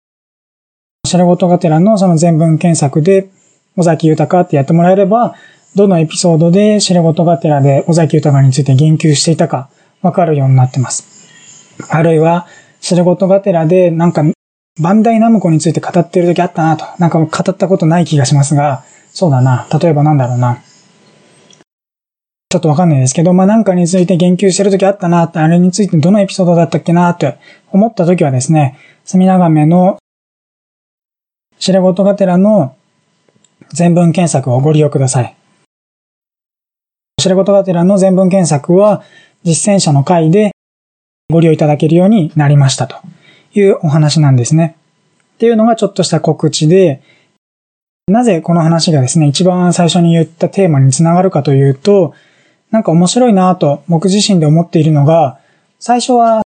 [1.07, 3.29] 知ることがてらのその全文検索で、
[3.77, 5.35] 尾崎豊ってやってもらえれば、
[5.75, 9.69] どのエピソードで知ることがてらで尾崎豊について言及していたか
[10.01, 11.15] わかるようになってます。
[11.89, 12.47] あるいは、
[12.79, 14.23] 知ることがてらで、なんか、
[14.79, 16.85] バンダイナムコについて語ってる時あったなと。
[16.99, 19.67] なんか語ったことない気がしますが、そうだな。
[19.81, 20.61] 例えばなんだろうな。
[22.49, 27.37] ちょっとわかんないですけど、まあ、なんかについて言及してる時あったなって、あれについてどのエピソードだったっけなって
[27.71, 29.97] 思った時はですね、隅長めの
[31.57, 32.75] 知れ事がてらの
[33.73, 35.35] 全文検索をご利用ください。
[37.25, 39.01] 知れ事がてらの全文検索は
[39.43, 40.51] 実践者の回で
[41.33, 42.97] ご利用いただけるようになりましたと
[43.55, 44.77] いうお話なんですね。
[45.33, 47.01] っていうのがちょっとした告知で、
[48.07, 52.13] なぜこの話がですね、一番最初に言ったテーマにつながるかというと、
[52.69, 55.39] なんか面白いなぁと僕自身で思っているのが、
[55.79, 56.43] 最初は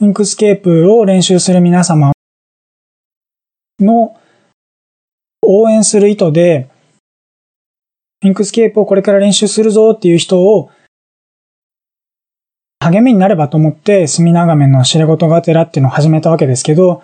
[0.00, 2.12] Inkscape を練習する皆様
[3.78, 4.16] の
[5.42, 6.70] 応援する意図で、
[8.24, 10.70] Inkscape をこれから練習するぞっていう人を
[12.80, 17.02] 励みになればと思って、隅長めの痴れ言がてらっていうのを始めたわけですけど、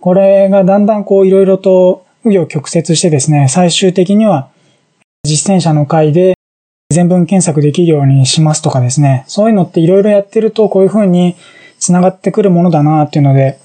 [0.00, 4.48] これがだんだんこういろいろと紆余曲折してですね、最終的には
[5.24, 6.34] 実践者の会で
[6.90, 11.36] 全文検索できるようにしますとかですね、そういうのっていろいろやってるとこういう風に
[11.78, 13.58] 繋がってくるものだなっていうので、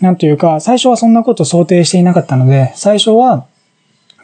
[0.00, 3.46] なんというか、最初はそんなこと想定していなかったので、最初は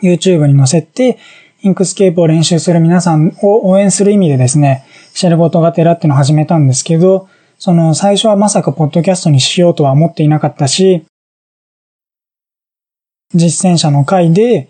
[0.03, 1.19] YouTube に載せて、
[1.61, 11.05] Inkscape を練習する皆さんを応援する意味でですね、シェルゴトがてらっていうのを始めたんですけど、その最初はまさかポッドキャストにしようとは思っていなかったし、
[13.35, 14.69] 実践者の会で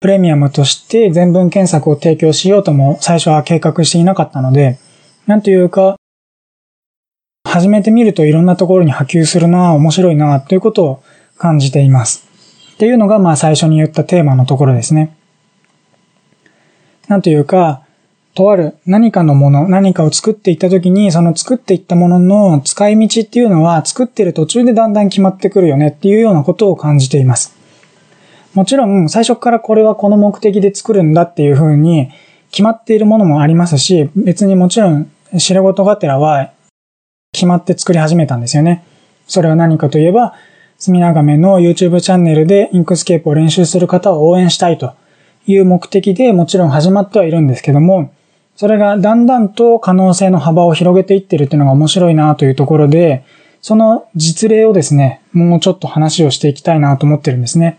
[0.00, 4.78] プレミアムとして全文検索を提供しようとも最初は計画していなかったので、
[5.26, 5.96] なんというか、
[7.48, 11.02] 始めてみるといろんなところに波及するな、面白いな、ということを
[11.38, 12.26] 感じています。
[12.74, 15.16] っていうのが、まあ最初に言ったテーマのところですね。
[17.08, 17.82] なんというか、
[18.34, 27.54] とある何かのもの、何かを作っていったときに、その作っていったものの使い道っていうのは作ってる途中でだんだん決まってくるよねっていうようなことを感じています。
[28.54, 32.10] もちろん最初からこれはこの目的で作るんだっていうふうに
[32.50, 36.52] 決まっているものもありますし、別にもちろん痴れ言がてらは
[37.32, 38.84] 決まって作り始めたんですよね。
[39.26, 40.34] それは何かといえば、
[40.78, 44.94] 隅長めの YouTube チャンネルで Inkscape を練習する方を応援したいと
[45.46, 48.12] いう目的でもちろん始まってはいるんですけども、
[48.56, 53.24] それがだんだんと可能性の幅を広げていってるっていうのが面白いなというところで、
[53.60, 57.78] その実例をですね、もうちょっと話をしていきたいなと思ってるんですね。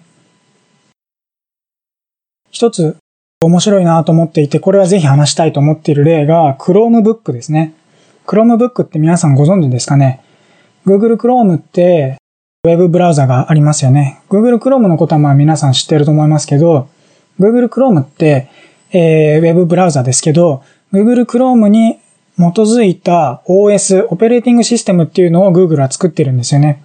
[2.51, 2.97] 一つ
[3.41, 7.73] 面白いなと思っていて、これはぜひ話したいと思っている例が、Chromebook ですね。
[8.25, 10.21] Chromebook って皆さんご存知ですかね
[10.85, 12.17] ?Google Chrome って
[12.63, 14.21] ウェブブラウザがありますよね。
[14.29, 16.87] Google Chrome のことはまあ皆さん知ってると思いますけど、
[17.39, 18.49] Google Chrome って、
[18.91, 21.99] えー、ウェブブラウザですけど、Google Chrome に
[22.37, 26.83] 基づいた OS、オペレーティングシステムっていうのを Google は作ってるんですよね。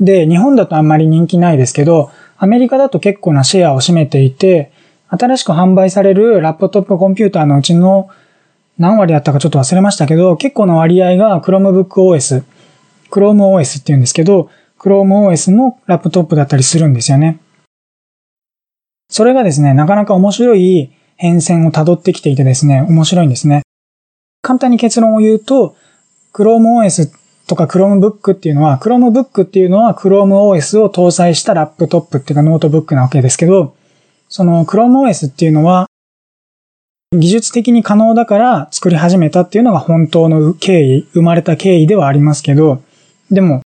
[0.00, 4.70] で、日本だとあんまり人気ないですけど、アメリカだと結構なシェアを占めていて、
[5.08, 8.10] 新しく販売されるラップトップコンピューターのうちの
[8.78, 12.44] 何割だったかちょっと忘れましたけど、結構な割合が Chromebook OS、
[13.10, 17.40] Chrome OS って言うんですけど、Chrome OS のラップトップだったりするんですよね。
[19.10, 23.62] それがですね、なかなか面白い変遷を辿ってきていてですね、面白いんですね。
[24.42, 25.76] 簡単に結論を言うと、
[26.32, 27.10] Chrome OS
[27.48, 33.74] とか Chromebook っていうのは、Chromebook っていうのは Chrome OS を搭載したラップトップっていうかノートブックなわけですけど、
[34.28, 35.86] その ChromeOS っていうのは、
[37.12, 42.82] 技術的に可能だから作り始めたっていうのが本当の経緯、生まれた経緯ではありますけど、
[43.30, 43.62] でも、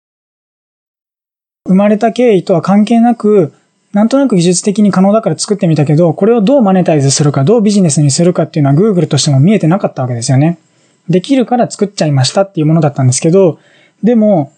[1.66, 3.52] 生まれた経緯とは関係なく、
[3.92, 10.58] なんとなく技術的に可能だから作ってみたけど、これをどうマネタイズするか、どうビジネスにするかっていうのは Google としても見えてなかったわけですよね。
[11.08, 13.58] できるから作っちゃいましたっていうものだったんですけど、
[14.02, 14.52] でも、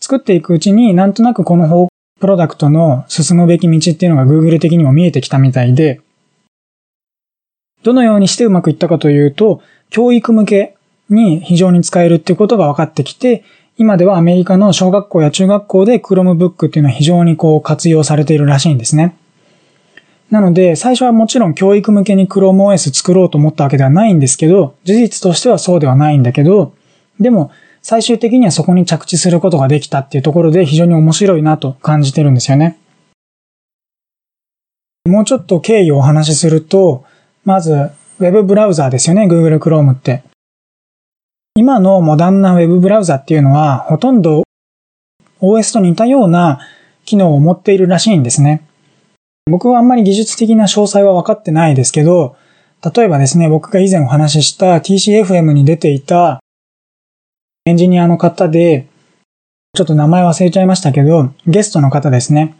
[0.00, 1.88] 作っていくうちになんとなくこの方
[2.20, 6.00] プロダクトの進むべき道っていうのが Google 的にも見えてきたみたいで、
[7.82, 9.60] どのようにしてうまくいったかというと、
[9.90, 10.76] 教育向け
[11.10, 13.44] に非常に使えるっていうことが分かってきて、
[13.80, 19.16] 今ではアメリカの小学校や中学校で Chromebook っていうのは非常にこう活用されているらしいんですね。
[20.32, 26.74] なので、最初はもちろん教育向けに ChromeOS 作ろうと思ったわけではないんですけど、事実としてはそうではないんだけど、
[27.20, 32.78] でも、最終的にはそこに着地することができたっていうところで非常に面白いなと感じてるんですよね。
[35.06, 37.04] もうちょっと経緯をお話しすると、
[37.44, 40.24] まず、ウェブブラウザーですよね、Google Chrome って。
[41.58, 44.44] 今のモダンなウェブブラウザっていうのは、ほとんど
[45.40, 46.60] OS と似たような
[47.04, 48.62] 機能を持っているらしいんですね。
[49.50, 52.36] 僕はあんまり技術的な詳細は分かってないですけど、
[52.94, 56.38] 例えばですね、僕が以前お話しした TCFM に出ていた
[57.66, 58.86] エンジニアの方で、
[59.74, 62.54] ちょっと名前忘れちゃいましたけど、ゲストの方ですね。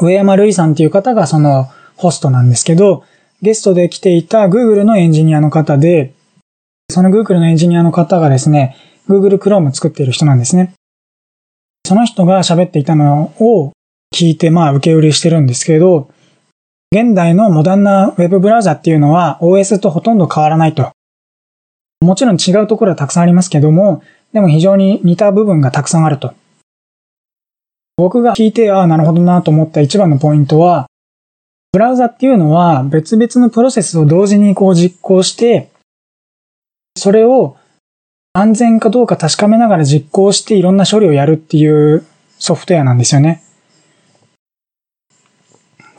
[0.00, 3.02] 上山瑠衣さんっていう方がそのホストなんですけど、
[3.42, 6.14] ゲストで来ていた Google のエンジニアの方で、
[6.90, 8.76] その Google のエンジニアの方がですね、
[9.08, 10.74] Google Chrome 作っている人なんですね。
[11.84, 13.72] その人が喋っていたのを
[14.14, 16.10] 聞いて、まあ受け売りしてるんですけど、
[16.92, 20.92] 現代のモダンな Web ブラウザっていうのは OS とほとんど変わらないと。
[22.00, 26.34] もちろん違うところはたくさんありますけども、でも非常に似た部分がたくさんあると。
[27.96, 30.86] 僕が聞いて、ああ、なるほどなと思った一番のポイントは、
[31.72, 35.70] ブラウザっていうのは別々のプロセスを同時にこう実行して、
[36.96, 37.56] それを
[38.32, 42.04] 安全かどうか確かめながら実行していろんな処理をやるっていう
[42.38, 43.42] ソフトウェアなんですよね。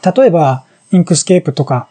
[0.03, 1.87] 例えば、 Inkscape とか、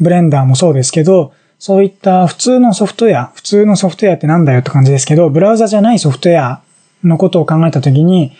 [0.00, 6.62] ブレンダーもそうですけど、そういった普通のソフトウェア、普通のソフトウェアってなんだよって感じですけど、ブラウザじゃないソフトウェア
[7.02, 8.32] のことを考えたときに、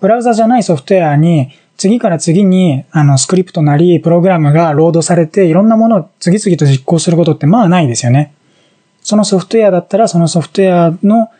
[0.00, 8.34] ブラウザじゃないソフトウェアに次から次にあのスクリプトなりプログラムがロードされていろんなものを次々と実行することってまあないですよね。
[9.02, 11.30] そのソフトウェアだったらそのソフトウェアの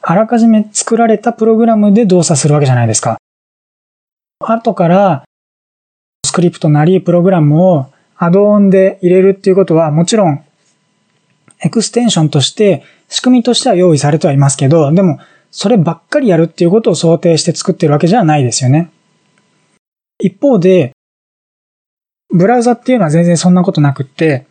[0.00, 3.18] あらかじめ作られたプログラムで動作するわけじゃないですか。
[4.40, 5.24] 後から
[6.24, 7.86] スクリプトなりプログラムを
[8.16, 10.44] アドオンで入れるっていうことはもちろん
[11.60, 15.18] エクステンションとして仕組みとしては用意されてはいますけど、でも
[15.50, 18.90] そればっかりやるっていうことを想定して作ってるわけじゃないですよね。
[20.20, 20.92] 一方で、
[22.30, 24.46] ブラウザっていうのは全然そんなことなくって、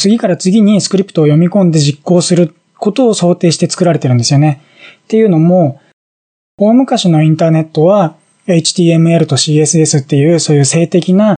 [0.00, 4.62] 次から次にスクリプトを読み込んで実行することを想定して作られてるんですよね。
[5.04, 5.78] っていうのも、
[6.56, 11.36] 大昔のインターネットは HTML と CSS っていうそういう静的な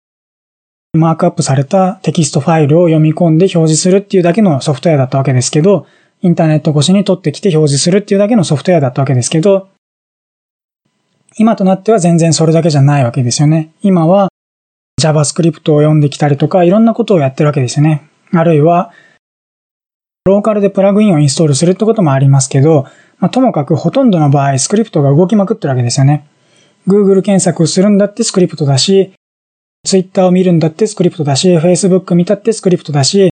[0.93, 5.87] マークアップされたテキストファイルを読み込んで表示するっていうだけのソフトウェアだったわけですけど、
[6.21, 9.69] インターネット越しに取ってきて表示するっていうだけのソフトウェアだったわけですけど、
[11.37, 13.71] 今となっては全然それだけじゃないわけですよね。
[13.81, 14.29] 今は
[15.01, 18.10] JavaScript を読んできたりとか、いろんなことをやってるわけですよね。
[18.33, 18.91] あるいは、
[20.25, 22.85] ローカルでプラグインをインストールするってこともありますけど、
[23.19, 26.27] まあ、ともかくほとんどの場合、スクリプトが動きまくってるわけですよね。
[26.87, 29.13] Google 検索するんだってスクリプトだし、
[29.83, 33.31] Twitter を見るんだってスクリプトだし、Facebook 見たってスクリプトだし、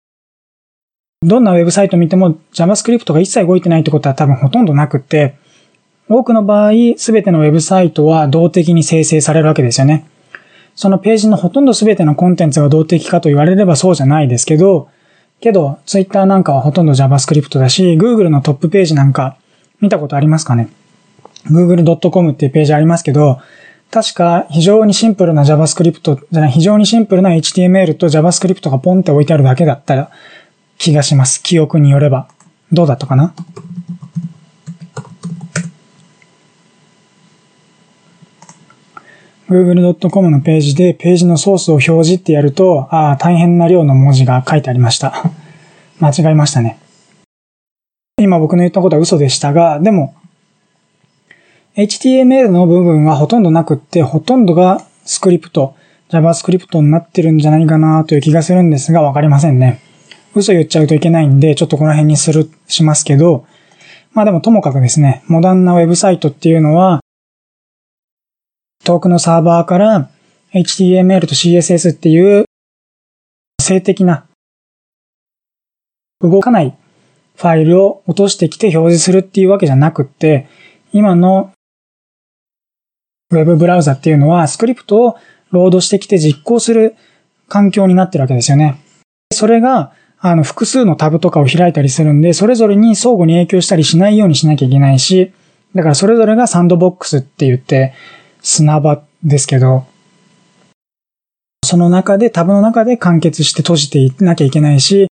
[1.23, 5.37] どんなウェブサイト見ても JavaScript が一切動いてないってことは多分ほとんどなくって、
[6.09, 10.07] 多くの場合、すべてのウェブサイトは動的に生成されるわけですよね。
[10.79, 14.89] そのページのほとんどすべてのコンテンツが動的かと言われればそうじゃないですけど、
[15.41, 19.37] けど、Twitter なんかはほとんど JavaScript だし、Google のトップページなんか
[19.81, 20.69] 見たことありますかね
[21.47, 23.41] ?google.com っていうページありますけど、
[23.91, 30.13] 確か非常にシンプルな JavaScript じゃない、非常にシンプルな HTML と JavaScript がポンって置いてあるだけだったら
[30.79, 31.43] 気がします。
[31.43, 32.29] 記憶によれば。
[32.71, 33.35] どうだったかな？
[39.49, 45.33] google.com のページでページのソースを表示ってやると、ああ、大変な量の文字が書いてありました。
[46.01, 46.79] 間違えましたね。
[48.21, 50.15] 今僕の言ったことは嘘でしたが、でも、
[51.77, 55.75] HTML の部分はほとんどなくって、ほとんどがスクリプト、
[56.11, 59.81] JavaScript になってるんじゃないかなという気がするんですが、わかりませんね。
[60.35, 63.47] 嘘言っちゃうといけないんで、ちょっとこの辺にする、しますけど、
[64.13, 67.01] まあでもともかくですね、モダンなウェブサイトっていうのは、
[68.85, 70.11] 遠くのサーバーから
[70.55, 72.45] HTML と CSS っていう
[73.61, 74.27] 静的な
[76.21, 76.77] 動かない
[77.37, 80.49] ファイルを落としてきて表示するっていうわけじゃなくって、
[80.93, 81.53] 今の
[83.33, 85.17] Web ブラウザっていうのはスクリプトを
[85.53, 86.97] ロードしてきて実行する
[87.47, 88.81] 環境になってるわけですよね。
[89.33, 95.33] それが、あの、複数のタブとかを開いたりするんで、それぞれに相互に影響したりしないようにしなきゃいけないし、
[95.75, 97.93] だからそれぞれがサンドボックスって言って、
[98.49, 99.85] 砂場ですけど、
[101.63, 105.09] その中で、タブの中で完結して閉じていなきゃいけないし、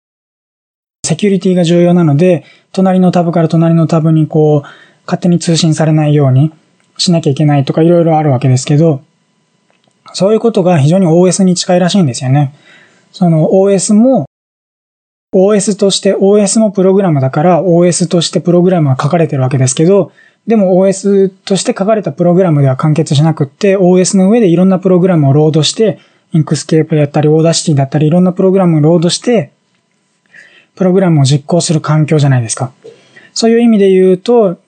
[1.07, 4.69] セキュリティが重要なので、隣のタブから隣のタブにこう、
[5.07, 6.53] 勝手に通信されないように
[6.99, 9.01] しなきゃいけないとかいろいろあるわけですけど、
[10.13, 12.53] そういうことが非常に OS に近いらしいんですよね。
[13.13, 14.27] その OS も
[15.33, 20.11] OS として、OS もプログラムだから OS としてプログラムは書かれてるわけですけど、
[20.51, 26.01] でも OS として書かれたプログラムでは完結しなくって、OS の上でいろんなプログラムをロードして、
[26.33, 29.53] Inkscape だったり、 Audacity だったり、いろんなプログラムをロードして、
[30.75, 32.73] プログラムを実行する環境じゃないですか。
[33.33, 34.59] そういう意味で言うと、ウ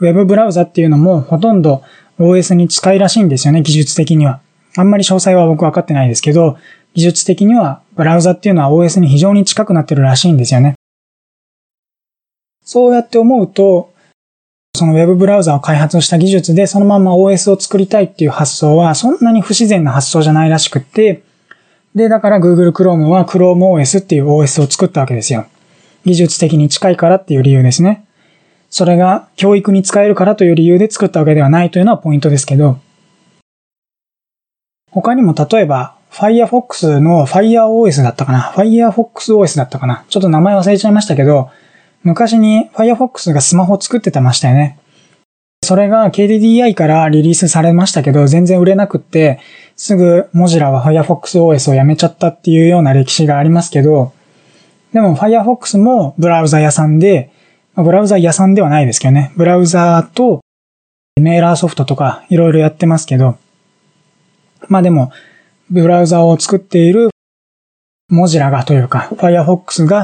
[0.00, 1.82] ェブブラウザっていうのもほとんど
[2.20, 4.40] OS に近いらしいんですよね、技術的には。
[4.76, 6.56] あんまり詳細は僕分かってないですけど、
[6.94, 10.74] 技術的にはブラウザっていうのは OS に非常に近くなってるらしいんですよね。
[12.64, 13.91] そうやって思うと、
[14.74, 21.22] その Web ブラウザを開発した技術でそのまま OS を作りたいっていう発想はそんなに不自然な発想じゃないらしくって、
[21.94, 25.46] で、だから Google Chrome は ChromeOS っていう OS を作ったわけですよ。
[26.06, 28.06] 技術的に近いからっていう理由ですね。
[28.70, 32.78] それが教育に使えるからという理由で作ったわけではないというのはポイントですけど、
[34.90, 41.50] 他にも例えば Firefox の FireOS だったかな ?FirefoxOS だったかなちょっと名前忘れちゃいましたけど、
[42.04, 44.78] 昔に Firefox がスマホ作っててましたよね。
[45.64, 49.38] それが KDDI からリリースされましたけど、全然売れなくって、
[49.76, 54.12] すぐモジラは FirefoxOS をやめちゃったっていうような歴史がありますけど、
[54.92, 57.30] でも Firefox もブラウザ屋さんで、
[57.76, 60.40] ブラウザ屋さんではないですけどね、ブラウザと
[61.20, 63.38] メーラーソフトとかいろいろやってますけど、
[64.68, 65.12] まあでも、
[65.70, 67.10] ブラウザを作っている
[68.08, 70.02] モジラがというか、Firefox が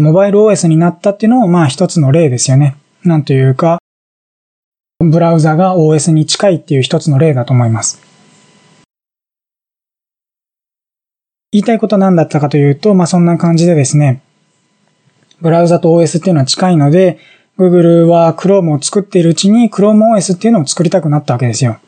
[0.00, 2.76] モバイル OS になったっていうのもまあ一つの例ですよね。
[3.04, 3.78] なんというか、
[4.98, 8.00] ブラウザが OS に近いっていう一つの例だと思います。
[11.52, 14.22] 言いたいこと何だったかというと、まあそんな感じでですね、
[15.40, 17.18] ブラウザと OS っていうのは近いので、
[17.58, 21.78] Google は Chrome を作っているうちに ChromeOS っていうのを作りたくなったわけですよ。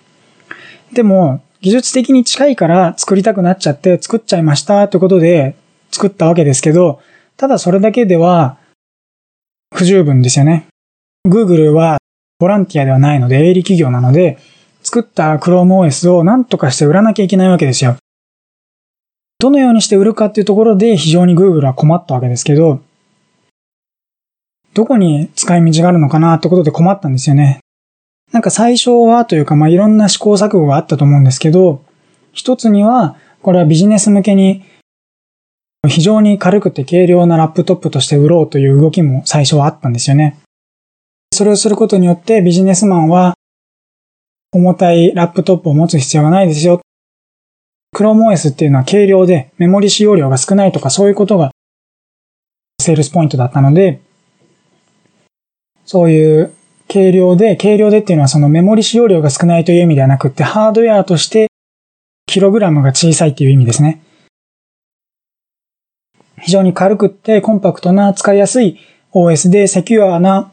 [0.92, 5.54] でも、技術的に近いから作りたくなっちゃって作っちゃいましたってことで
[5.92, 7.00] 作ったわけですけど、
[7.37, 8.59] ただそれだけでは
[9.74, 10.66] 不十分ですよね。
[11.26, 11.99] Google は
[12.39, 14.39] ボランティアではないので営利企業なので、
[14.83, 17.97] 作った ChromeOS を何とかして売らなきゃいけないわけですよ。
[19.39, 22.80] どのようにして売るかっていうところで非常に Google は困ったわけですけど、
[24.74, 27.61] どこに使い道があるのかなってことで困ったんですよね。
[28.33, 31.85] なんか最初はというか、まあ、いろんな試行錯誤があったと思うんですけど、
[32.33, 34.64] 一つには、これはビジネス向けに
[35.89, 40.39] 非常に軽くて軽量なラップトップとして売ろうという動きも最初はあったんですよね。
[41.33, 43.35] それをすることによってビジネスマンは
[44.53, 46.80] 重たいラップトップを持つ必要がないですよ。
[47.97, 51.51] ChromeOS っていうのは軽量でメモリ使用量が少ないとかそういうことが
[52.80, 54.01] セールスポイントだったので、
[55.85, 56.55] そういう
[56.89, 61.49] 軽量で、軽量でっていうのはそのメモリ使用量が少ないという意味ではなくって、ハードウェアとして
[62.26, 64.03] キログラムが小さいっていう意味ですね。
[66.43, 68.78] 非常に軽くってコンパクトな使いやすい
[69.12, 70.53] OS でセキュアな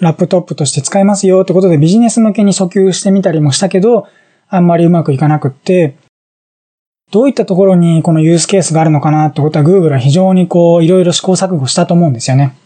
[0.00, 4.08] ラップトップとして使えますよってことでビジネス向けに訴求してみたりもしたけど、
[4.48, 5.96] あんまりうまくいかなくって、
[7.12, 12.56] どういったところにこのユースケースがあるのかなってことは Google は非常にこういろいろ試行錯誤したと思うんですよね。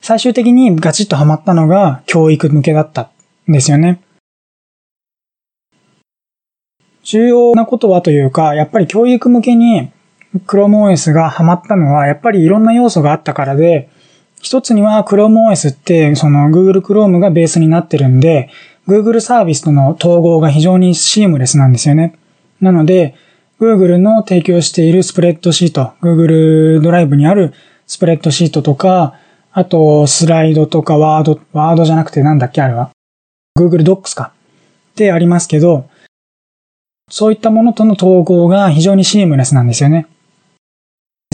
[0.00, 3.10] 最終的にガチッとハマったのが教育向けだった
[3.48, 4.00] んですよね。
[7.02, 9.90] 重要なことはというか、やっぱり教育向けに
[10.46, 13.88] ChromeOS がハマったのは、やっぱりいろんな要素があったからで、
[14.40, 18.50] 一つには ChromeOS ってその Google Chrome がベースになってるんで、
[18.88, 22.18] Google サービスとの統合が非常にシームレスなんですよね。
[22.60, 23.14] なので、
[23.60, 27.52] Google の提供しているスプレッドシート、Google ドライブにある
[27.86, 29.14] スプレッドシートとか、
[29.52, 32.90] あと、スライドとかワード、ワードじゃなくてなんだっけあれは。
[33.58, 34.32] Google Docs か。
[34.92, 35.88] ってありますけど、
[37.12, 40.06] そういったものとの統合が非常にシームレスなんですよね。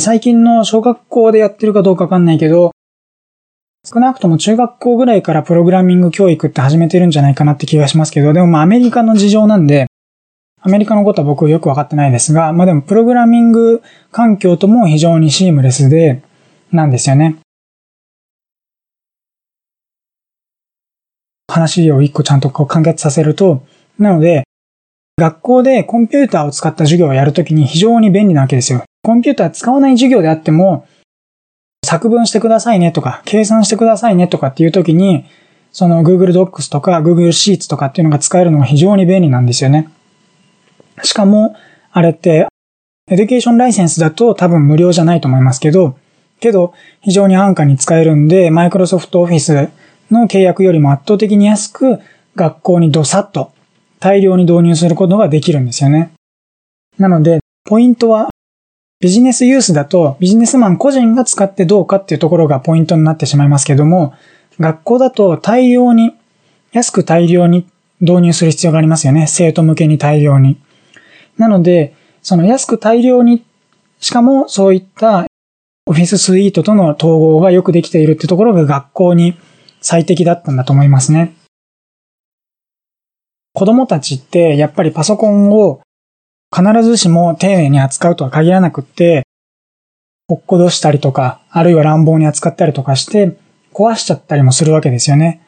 [0.01, 2.72] 最近の小学校でやってるかどうかわかんないけど、
[3.87, 9.87] 少なくとも中学校ぐらいからプログラミング教育って始めてるんじゃないかなって気がしますけど、でもまあアメリカの事情なんで、
[10.61, 16.24] アメリカのことは僕よくわかってないですが、まあでもプログラミング環境とも非常にシームレスで、
[16.72, 17.37] なんですよね。
[21.47, 23.62] 話を一個ちゃんとこう完結させると、
[23.97, 24.47] なので、
[25.19, 28.85] 学校でコンピューターを使った授業をやるときに非常に便利なわけですよ。
[29.03, 30.87] コンピューター使わない授業であっても、
[31.85, 35.25] 作文してくださいねとか、計算してくださいねとかっていうときに、
[35.73, 39.89] その Google Docs とか Google Sheets とかっていうのが使えるのが非常に便利なんですよね。
[41.03, 41.57] しかも、
[41.91, 42.47] あれって、
[43.11, 45.99] エデュケーションライセンスだと多分無料じゃないと思いますけど、
[46.39, 49.69] けど、非常に安価に使えるんで、Microsoft Office
[50.12, 51.99] の契約よりも圧倒的に安く
[52.37, 53.51] 学校にドサッと
[54.01, 56.12] 大量に導入することができるんですよね。
[56.99, 58.30] なので、ポイントは
[59.01, 64.14] ビジネスユースだとビジネスマン個人が使ってどうかっていうところがポイントになってしまいますけども、
[64.59, 66.14] 学校だと大量に、
[66.72, 67.66] 安く大量に
[68.01, 69.26] 導入する必要がありますよね。
[69.26, 70.59] 生徒向けに大量に。
[71.36, 73.44] なので、その安く大量に、
[74.01, 75.26] しかもそういった
[75.86, 79.38] オフィススイートとの統合がよくできているってところが学校に
[79.80, 81.34] 最適だったんだと思いますね。
[83.55, 85.80] 子供たちってやっぱりパソコンを
[86.55, 89.24] 必ずしも丁寧に扱うとは限らなくって、
[90.28, 93.36] 落っこどしたりとか、あるいは乱暴に扱ったりとかして、
[93.72, 95.40] 壊しちゃったりもするわけですよね。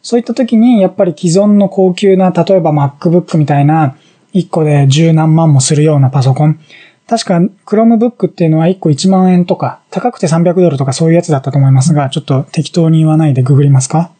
[0.00, 3.96] そういった時に、やっぱり既存の高級な、例えば MacBook みたいな、
[4.34, 6.60] 1個で十何万もするようなパソコン。
[7.08, 14.12] 確か、Chromebook っていうのは1個1万円とか、高くて300ドルとかそういうやつだったと思いますが、ちょっと適当に言わないでググりますか？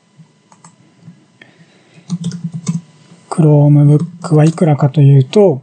[3.38, 5.62] ?Chromebook はいくらかというと、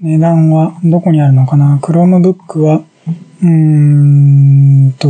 [0.00, 2.82] 値段はどこにあるのかな ?Chromebook は、
[3.42, 3.48] うー
[4.88, 5.08] んと、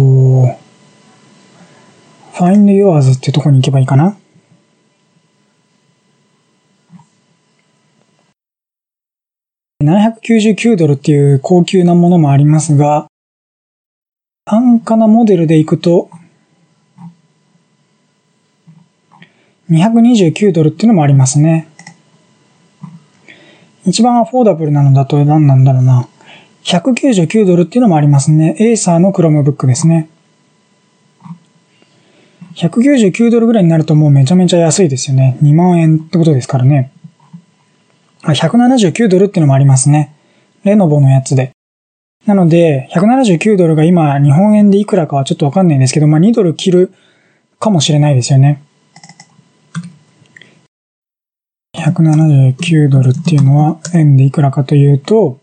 [2.34, 4.19] Find Yours ってとこに行けばいいかな？
[9.82, 13.06] 799ドルっていう高級なものもありますが、
[14.44, 16.10] 安価なモデルで行くと、
[19.70, 21.66] 229ドルっていうのもありますね。
[23.86, 26.06] 一番アフォーダブルなのだと何なんだろうな。
[26.64, 28.56] 199ドルっていうのもありますね。
[28.58, 30.10] エーサーのクロムブックですね。
[32.56, 35.38] 199ドルぐらいになるともうめちゃめちゃ安いですよね。
[35.42, 36.92] 2万円ってことですからね。
[38.22, 40.14] あ、179ドルっていうのもありますね。
[40.64, 41.52] レノボのやつで。
[42.26, 46.92] なので、179ドルが今日本円でいくらかはちょっとわかんないんですけど、まあ2ドル切る
[47.58, 48.62] かもしれないですよね。
[51.74, 55.38] 179ドルっていうのは円でいくらかというと、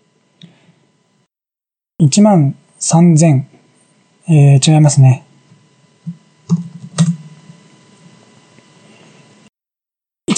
[2.00, 3.44] 1万3000、
[4.30, 5.27] えー、違いますね。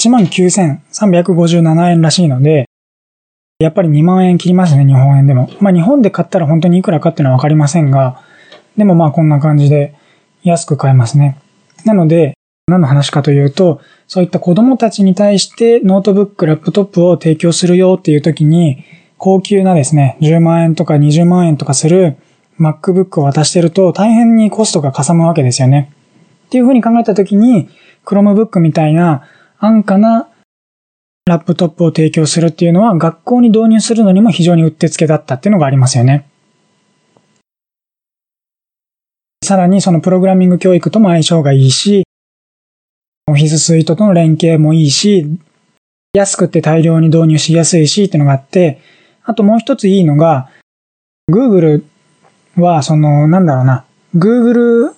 [0.00, 2.64] 1万9357円らしいので、
[3.58, 5.50] やっぱり2万円切りますね、日本円でも。
[5.60, 8.22] まあ日本で買ったら本当にいくらかっていうのはわかりませんが、
[8.78, 9.94] でもまあこんな感じで
[10.42, 11.36] 安く買えますね。
[11.84, 12.32] なので、
[12.66, 18.84] 何の話かというと、そういった子供たちに対してノートブック、ラップトップを提供するよっていう時に、
[19.18, 22.16] 高級なですね、10万円とか20万円とかする
[22.58, 25.92] MacBook を渡してると大変にコストがかさむわけですよね。
[26.46, 27.68] っていうふうに考えた時に、
[28.06, 29.24] Chromebook みたいな
[29.62, 30.28] 安価な
[31.26, 36.26] ラップトップを提供するっていうのは学校に導入するのにも非常にうってつけだったっていうのがありますよね。
[39.44, 42.04] さらにそのプログラミング教育とも相性がいいし、
[43.26, 45.26] オフィススイートとの連携もいいし、
[46.14, 48.80] 安くて大量に導入しやすいしっていうのがあって、
[49.24, 50.50] あともう一ついいのが、
[51.30, 51.84] Google
[52.56, 53.84] はその、なんだろうな、
[54.16, 54.94] Google、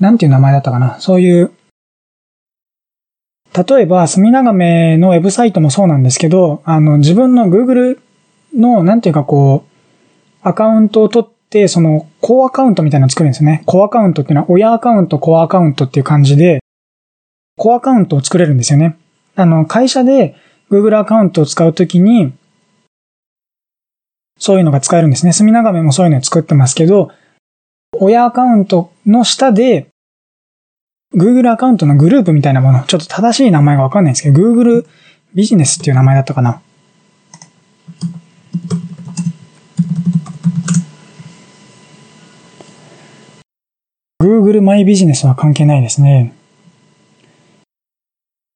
[0.00, 1.52] なんていう名前だったかな、そういう、
[3.66, 7.98] 例えば、隅長めのウェブサイトもそうなんですけど、あの、自分の Google
[8.54, 13.62] の、なんていうかこう、アカウントを取って、その、コアカウントみたいなのを作るんですね。
[13.66, 16.60] コアカウントっていうのは、親アカウント、コアアカウントっていう感じで、
[17.56, 18.96] コアアカウントを作れるんですよね。
[19.34, 20.36] あの、会社で
[20.70, 22.32] Google アカウントを使うときに、
[24.38, 25.32] そういうのが使えるんですね。
[25.32, 27.10] 隅長めもそういうのを作ってますけど、
[27.94, 29.88] 親アカウントの下で、
[31.14, 34.86] Google アカウントのグループみたいなもの、ちょっと正しい名前がわかんないんですけど、Google
[35.34, 36.60] ビジネスっていう名前だったかな。
[44.22, 46.34] Google マイビジネスは関係ないですね。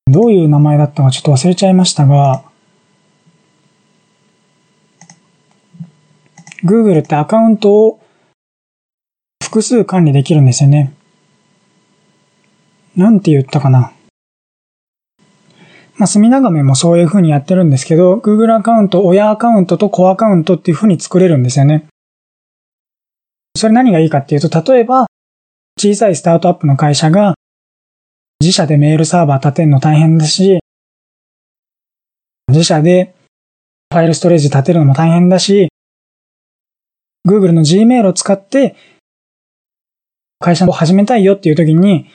[0.07, 2.45] どういう名前だったかちょっと忘れちゃいましたが、
[6.65, 8.01] Google ってアカウントを
[9.43, 10.93] 複数管理できるんですよね。
[12.97, 13.93] なんて言ったかな。
[15.97, 21.86] まあ、隅長めもそういう風にやってるんですけど、Google アカウント、親アカウントとコアカウントっていう風に作れるんですよね。
[23.57, 25.07] それ何がいいかっていうと、例えば、
[25.78, 27.34] 小さいスタートアップの会社が
[28.40, 30.59] 自社でメールサーバー立てるの大変だし、
[32.49, 33.14] 自社で
[33.90, 35.68] ファイルストレージ立てるのも大変だし、
[37.26, 38.74] Google の Gmail を使って
[40.40, 42.09] 会社を始めたいよっていう時に、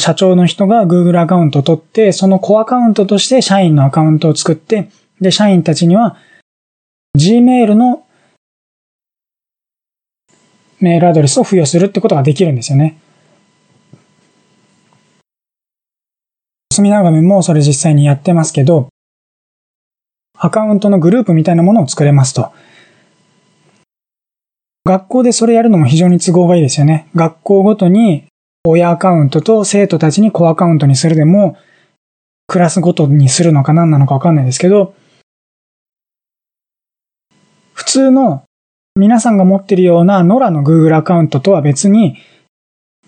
[0.00, 4.90] 社長の人が Google アカウントを取って、そのコアカウントとして社員のアカウントを作って、
[5.20, 6.16] で、社員たちには
[7.16, 8.04] Gmail の
[10.80, 12.98] メールアドレスを付与するってことができるんですよね。
[16.72, 18.88] 隅眺めもそれ実際にやってますけど、
[20.38, 22.52] アカウントのグループみたいなものを作れますと。
[24.84, 27.08] 学校でそれやるのも非常に都合がいいですよね。
[27.16, 28.27] 学校ごとに
[28.64, 31.56] 親アカウントと生徒たちに子アカウントにするでも、
[32.46, 34.94] クラスごとにするのか何なのかわかんないですけど、
[37.74, 38.44] 普通の
[38.96, 42.16] 皆さんが持ってるような NORA の Google アカウントとは別に、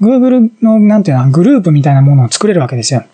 [0.00, 3.04] Google のなんていうの、グループみたいなものを作れるわけですよ。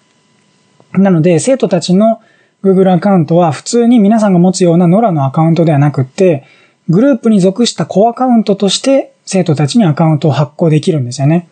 [0.93, 2.20] なので、生徒たちの
[2.62, 6.45] Google アカウントは普通に皆さんが持つような NORA のアカウントではなくって、
[6.89, 11.49] グループに属したコアカウントとして生徒たちにアカウントを発行できるんですよね。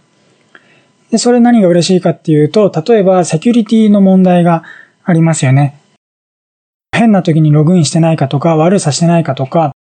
[1.10, 4.64] で、それ何が嬉しいかっていうと、例えばセキュリティの問題が
[5.04, 5.80] ありますよね。
[6.92, 9.72] 変な時にログインしてないかとか、悪さしてないかとか、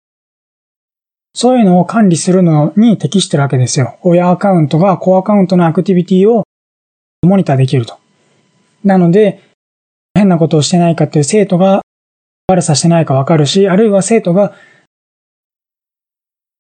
[1.35, 3.97] そういうのを管理するのに適してるわけですよ。
[4.03, 6.45] 親アカウントがコアカウントのアクティビティを
[7.23, 7.99] モニターできると。
[8.85, 9.41] なので、
[10.15, 11.81] 変なことをしてないかっていう生徒が
[12.49, 14.55] 悪さしてないかわかるし、あるいは生徒が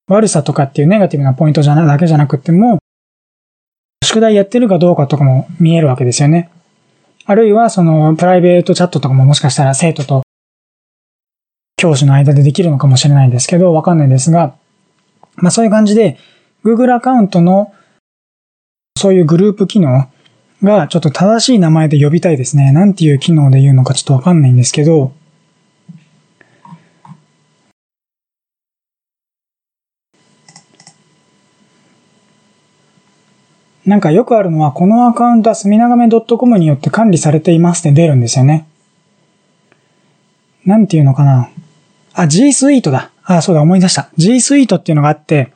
[0.08, 2.78] 悪さとかっていうネガティブなポイントじゃなだけじゃなくても、
[4.02, 6.50] 宿題やってるかどうかとかも見えるわけですよね。
[7.24, 10.22] あるいは、その、プライベートチャットとかももしかしたら生徒と
[11.76, 14.54] 教師の間でできるのかもしれないんですけど、わかんないですが、
[15.36, 16.18] まあそういう感じで、
[16.64, 17.72] Google アカウントの
[18.96, 20.08] そういうグループ機能
[20.62, 22.70] がちょっと正しい名前で呼びたいですね。
[22.70, 25.12] なんていう機能で言うのかちょっとわかんないんですけど、
[33.86, 38.66] なんかよくあるのは、このアカウントはすみながめ .com によって管理されていますって出るんですよね。
[40.64, 41.50] なんていうのかな。
[42.14, 43.10] あ、G Suite だ。
[43.24, 44.08] あ、そうだ、思い出した。
[44.16, 45.52] G Suite っていうのがあって、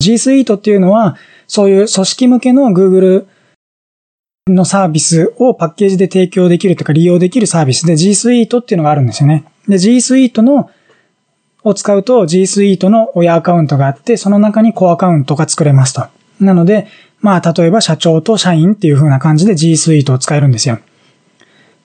[0.00, 1.16] G Suite っていうのは、
[1.48, 3.26] そういう組織向けの Google
[4.46, 9.44] のサービスをパッケージで提供できるとか利用できるサービスで G Suite っていうのがあるんですよね。
[9.66, 10.70] で、G Suite の
[11.64, 16.06] を使うと G Suite の親アカウントがあって、その中にコアカウントが作れますと。
[16.40, 16.86] なので、
[17.20, 20.78] まあ、例えば社長と社員っていう風な感じで G Suite を使えるんですよ。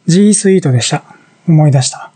[0.06, 1.04] G Suite でした。
[1.48, 2.12] 思い出した。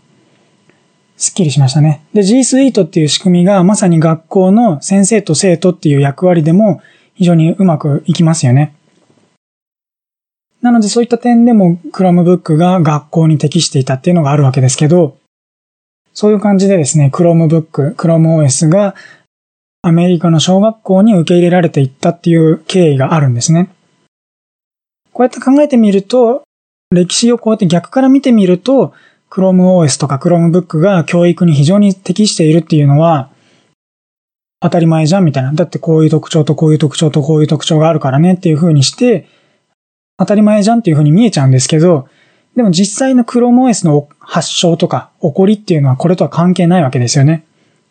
[1.16, 2.02] すっきりしましたね。
[2.14, 6.80] で、G Suite っていう仕組みがまさに学校の先生と生徒っていう役割でも
[7.14, 8.74] 非常にうまくいきますよね。
[10.62, 15.16] なのでそういった点でも Chromebook が学校に適していたっていうのがあるわけですけど、
[16.14, 18.94] そういう感じでですね、Chromebook、ChromeOS が
[19.82, 23.70] アメリカの小学校に受け入れられていったっていう経緯があるんですね。
[25.12, 26.42] こうやって考えてみると、
[26.90, 28.92] 歴史をこうやって逆から見てみると、
[29.30, 33.30] ChromeOS とか Chromebook が教育に非常に適しているっていうのは、
[34.60, 35.52] 当たり前じゃんみたいな。
[35.52, 39.28] だってこういう特徴とこういう特徴とこういう特徴があるからねっていう風にして、
[40.18, 42.08] 当たり前じゃんっていう風に見えちゃうんですけど、
[42.56, 47.44] でも実際の ChromeOS の発症とか起こりっていうのはこれとは関係ないわけですよね。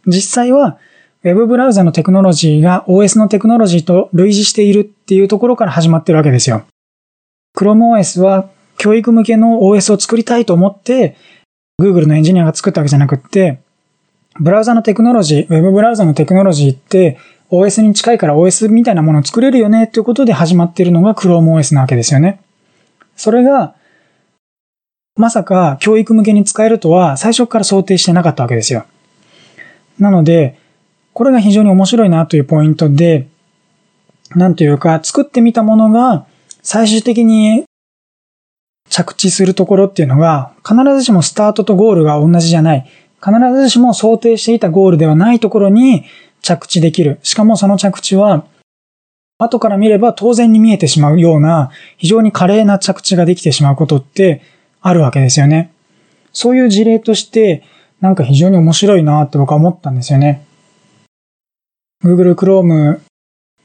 [0.07, 0.77] 実際は
[1.24, 6.65] Web ブラウザのテクノロジーが OS のテクノロジーと類似しているっていうところから始まってるわけですよ。
[7.57, 11.15] ChromeOS は教育向けの OS を作りたいと思って、
[11.82, 13.59] Google のエンジニアが作ったわけじゃなくって、
[14.39, 17.18] ブラウザのテクノロジー、Web ブラウザのテクノロジーって
[17.49, 22.39] OS に近いから OS みたいなものを作れるよねっていうことで始まってるのが ChromeOS なわけですよね。
[23.15, 23.74] それが、
[25.15, 28.86] まさか教育向けに使えるとは最初から想定してなかったわけですよ。
[29.97, 30.59] なので、
[31.18, 33.28] これが非常に面白いなというポイントで、
[34.36, 36.28] なんというか、作ってみたものが
[36.61, 37.63] 最終的に
[38.88, 42.88] 着地するところっていうのが、必ずしもスタートとゴールが同じじゃない。
[43.20, 46.05] 必ずしも想定していたゴールではないところに
[46.43, 47.20] 着地できる。
[47.24, 48.45] しかもその着地は、
[49.39, 54.43] 後から見れば当然に見えてしまうような、非常に華麗な着地ができてしまうことって
[54.82, 55.72] あるわけですよね。
[56.32, 57.63] そういう事例として、
[58.01, 60.45] なんか非常に面白いなって僕は思ったんですよね。
[62.07, 63.01] Google Chrome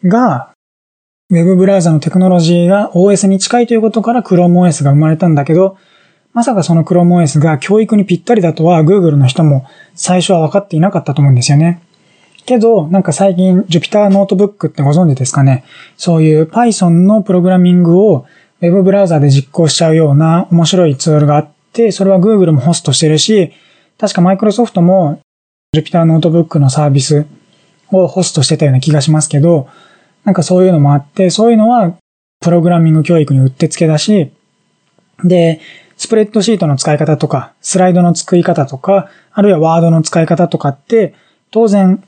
[0.05, 0.51] が
[1.31, 5.79] Web ブラウザのテクノロジーが OS に近いということから ChromeOS が生まれたんだけど、
[6.33, 11.83] まさかその ChromeOS が教育にぴったりだとは Google の人も最初は分かっていなかったと思うんですよね。
[12.45, 15.65] けど、なんか最近 Jupyter Notebook ってご存知ですかね
[15.97, 18.27] そういう Python のプログラミングを
[18.61, 23.53] Web ブラウザで実行しちゃうような面白いツールがあって、それは Google もホストしてるし、
[23.99, 25.21] 確か Microsoft も
[25.77, 27.25] Jupyter Notebook のサービス
[27.93, 29.69] をホストしてたような気がしますけど、
[30.25, 31.95] なんかそういうのもあって、そういうのは
[32.41, 34.33] プログラミング教育にうってつけだし、
[35.25, 35.61] で、
[35.97, 41.15] スプレッドシートの使い方とか、スライドの作り方とか、あるいはワードの使い方とかって、
[41.51, 42.03] 当然、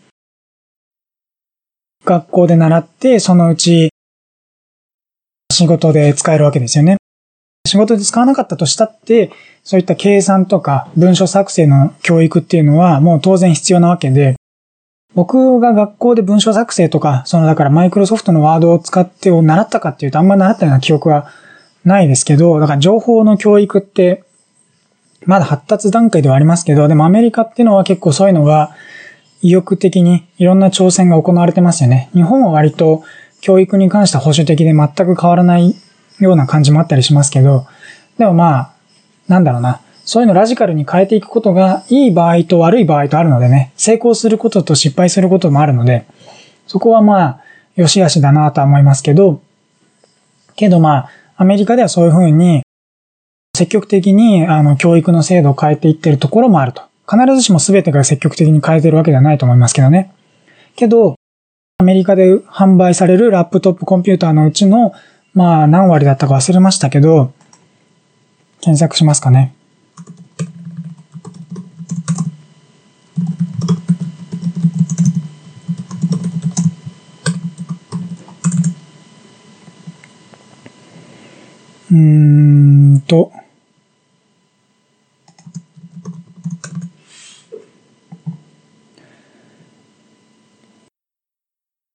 [2.05, 3.91] 学校で習って、そのうち
[5.55, 6.97] 仕事で使えるわけですよね。
[7.67, 9.31] 仕事で使わなかったとしたって、
[9.63, 14.35] そういった計算とか文書作成の教育っていうのはもう当然必要なわけで、
[15.15, 21.31] 僕が学校で文書作成とか、そのだからマイクロソフトのワードを使ってを習ったかっていうとあんま習ったような記憶は
[21.85, 24.25] ないですけど、だから情報の教育って
[25.25, 28.75] まだ発達段階ではありますけど、でもアメリカっていうのは結構そういうのが
[29.41, 32.11] 意欲的にいろんな挑戦が行われてますよね。
[32.15, 33.05] 日本は割と
[33.41, 35.75] 教育に関しては保守的で全く変わらない
[36.19, 37.67] ような感じもあったりしますけど、
[38.19, 38.73] でもまあ、
[39.29, 39.81] なんだろうな。
[40.05, 46.05] そういうのをラジカルに変えていくことがいい場合と悪い場合とあるのでね、成功することと失敗することもあるので、
[46.67, 47.41] そこはまあ、
[47.77, 49.41] 良し悪しだなとは思いますけど、
[50.57, 52.63] けどまあ、アメリカではそういうふうに、
[53.57, 56.83] 積極的にあの教育の制度を変えていってるところもあると。
[57.09, 60.13] 必ずしも全てが積極的に変えてるわけではないと思いますけどね。
[60.75, 61.17] けど、
[61.79, 64.93] アメリカで販売されるラップトップコンピューターのうちの、
[65.35, 67.33] まあ何割だったか忘れましたけど、
[68.61, 69.55] 検索しますかね。
[81.91, 83.33] うーんと、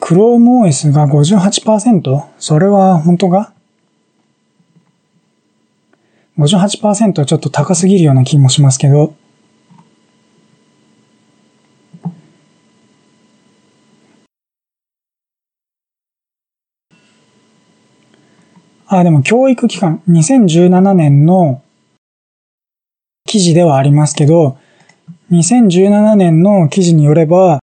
[0.01, 2.23] ChromeOS が 58%?
[2.39, 3.53] それは本当か
[6.37, 9.18] ?58% ちょっと高すぎるような気もしますけど。
[18.89, 21.61] あ、でも教育機関、2017年の
[23.25, 24.57] 記事ではありますけど、
[25.31, 27.59] 2017年の記事によれば、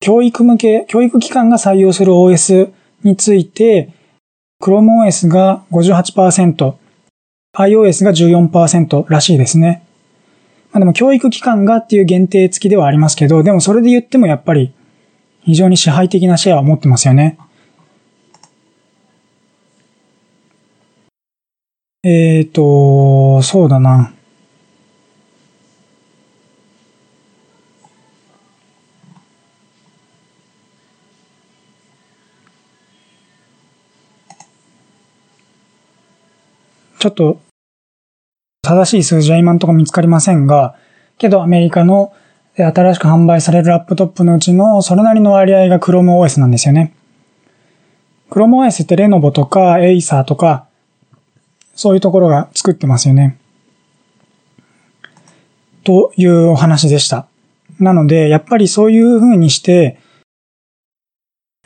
[0.00, 2.72] 教育向け、教育機関が採用する OS
[3.04, 3.92] について、
[4.62, 6.74] ChromeOS が58%、
[7.58, 9.84] iOS が14%らしいですね。
[10.72, 14.72] まあでも教育機関がっていう限定付きではありますけど、でもそれで言ってもやっぱり
[15.42, 17.36] 非常に支配的なシェアを持ってますよね。
[22.04, 24.12] えっ、ー、と、そうだな。
[36.98, 37.40] ちょっと
[38.62, 40.74] 正しい数字は今んとこ見つかりませんが、
[41.18, 42.12] けどアメリカの
[42.56, 46.94] 新しく販売されるラップトップのうちのそれなりの割合が ChromeOS なんですよね。
[48.30, 50.66] ChromeOS ってレノボとかエイサーとか、
[51.74, 53.38] そういうところが作ってますよね。
[55.84, 57.26] というお話でした。
[57.80, 59.98] なので、やっぱりそういう風にして、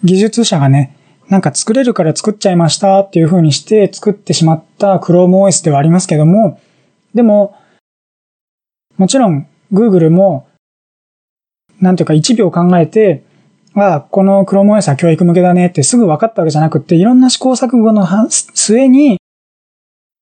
[0.02, 0.96] 技術者がね、
[1.28, 6.60] なんか作れるから作っちゃいましたっていう風にして作ってしまった ChromeOS ではありますけども、
[7.14, 7.56] でも、
[8.96, 10.48] もちろん Google も、
[11.80, 13.24] なんていうか1秒考えて、
[13.74, 19.18] あ、この ChromeOS は教育向けだねってすぐ分かったわけじゃなくて、いろんな試行錯誤の末に、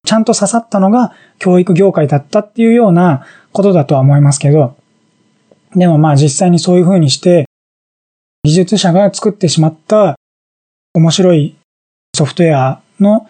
[0.04, 4.76] ちゃんと刺さったのが教育業界だったっていうようなことだとは思いますけど、
[5.74, 7.46] でもまあ実際にそういう風にして、
[8.44, 10.16] 技術者が作ってしまった
[10.92, 11.56] 面白い
[12.14, 13.28] ソフトウェアの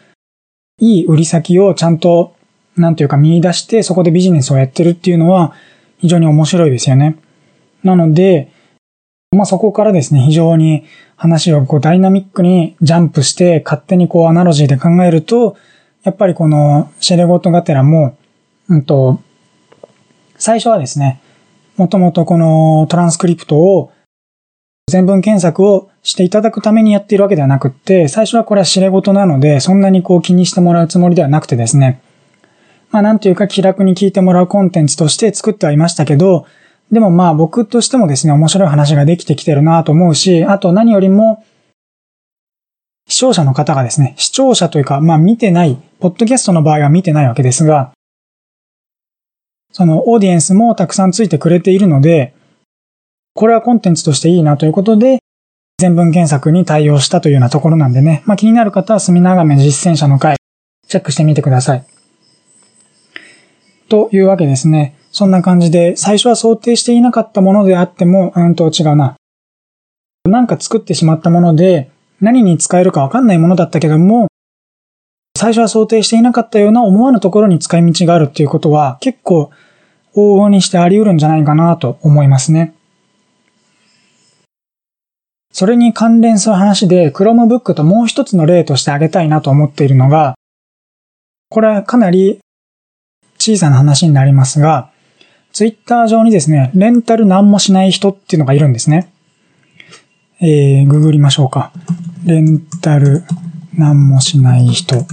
[0.81, 2.35] いい売り先をちゃんと、
[2.77, 5.55] なんていうか見出してそこでビジネスをやってるっていうのは
[5.99, 7.17] 非常に面白いですよね。
[7.85, 8.51] なので、
[9.31, 10.85] まあ、そこからですね、非常に
[11.17, 15.57] 話をこうダイナミックにジャンプして勝手にこうアナロジーで考えると、
[16.05, 18.17] やっぱりこのシェレゴットガテラも、
[18.69, 19.21] うんと、
[20.37, 21.21] 最初はですね、
[21.77, 23.91] もともとこのトランスクリプトを
[24.87, 32.03] 全文検索をしていただくためにやっているわけではなくって、最初はこれは知れ事なので、そんなにこう気にしてもらうつもりではなくてですね、
[32.91, 36.47] まあなんというか気楽に聞いてもらうコンテンツとして作ってはいましたけど、
[36.93, 41.43] でもまあ僕としてもですね、面白い話ができてきてるなと思うし、あと何よりも、
[43.15, 47.93] 視聴者の方がですね、視聴者というか、まあ見てない、ポッドキャストの場合は見てないわけですが、
[49.71, 52.35] そのオーディエンスもたくさんついてくれているので、
[53.35, 55.21] これはコンテンツとしていいなということで、
[55.79, 60.37] 全文検索に対応したというようなところなんでね、まあ気になる方は隅長め実践者の回、
[60.89, 61.85] チェックしてみてください。
[63.89, 64.97] というわけですね。
[65.13, 69.15] そんな感じで、最初は想定していなかったものであっても、うんと違うな。
[70.25, 71.94] なんか作ってしまったもので、
[72.25, 74.29] 何に使えるかわかんないものだったけども、
[75.37, 79.51] 最初は想定していなかったような思わぬところに使い道があるっていうことは、結構、
[80.17, 82.75] 往々にしてあり得るんじゃないかなと思いますね。
[85.53, 90.35] それに関連する話で Chromebook ともう一つの例として挙げたいなと思っているのが、
[91.51, 92.41] これはかなり
[93.39, 94.91] 小さな話になりますが、
[95.53, 99.13] ツイッター上にですね、レンタル何もしない人っていうのがいるんですね。
[100.41, 101.73] えー、ググりましょうか。
[102.27, 103.23] レンタル
[103.77, 105.05] 何もしない人。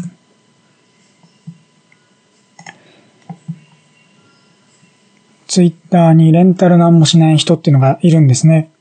[5.45, 8.71] ツイッターにレンタル何もしない人っていうのがいるんですね。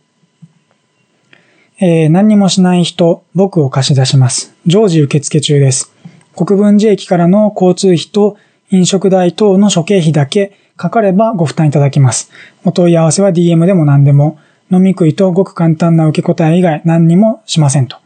[1.81, 4.55] えー、何にもしない人、僕を貸し出します。
[4.65, 5.93] 常時受付中です。
[6.37, 8.37] 国分寺駅からの交通費と
[8.71, 12.31] 飲食代等の諸経費だけかかればご負担いただきます。
[12.65, 14.39] お問い合わせは DM でも何でも、
[14.71, 17.97] 飲み食いとごく簡単な受け答え以外何にもしませんと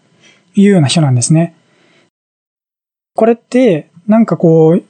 [0.55, 1.55] いうような人なんですね。
[3.15, 4.83] これって、なんかこう、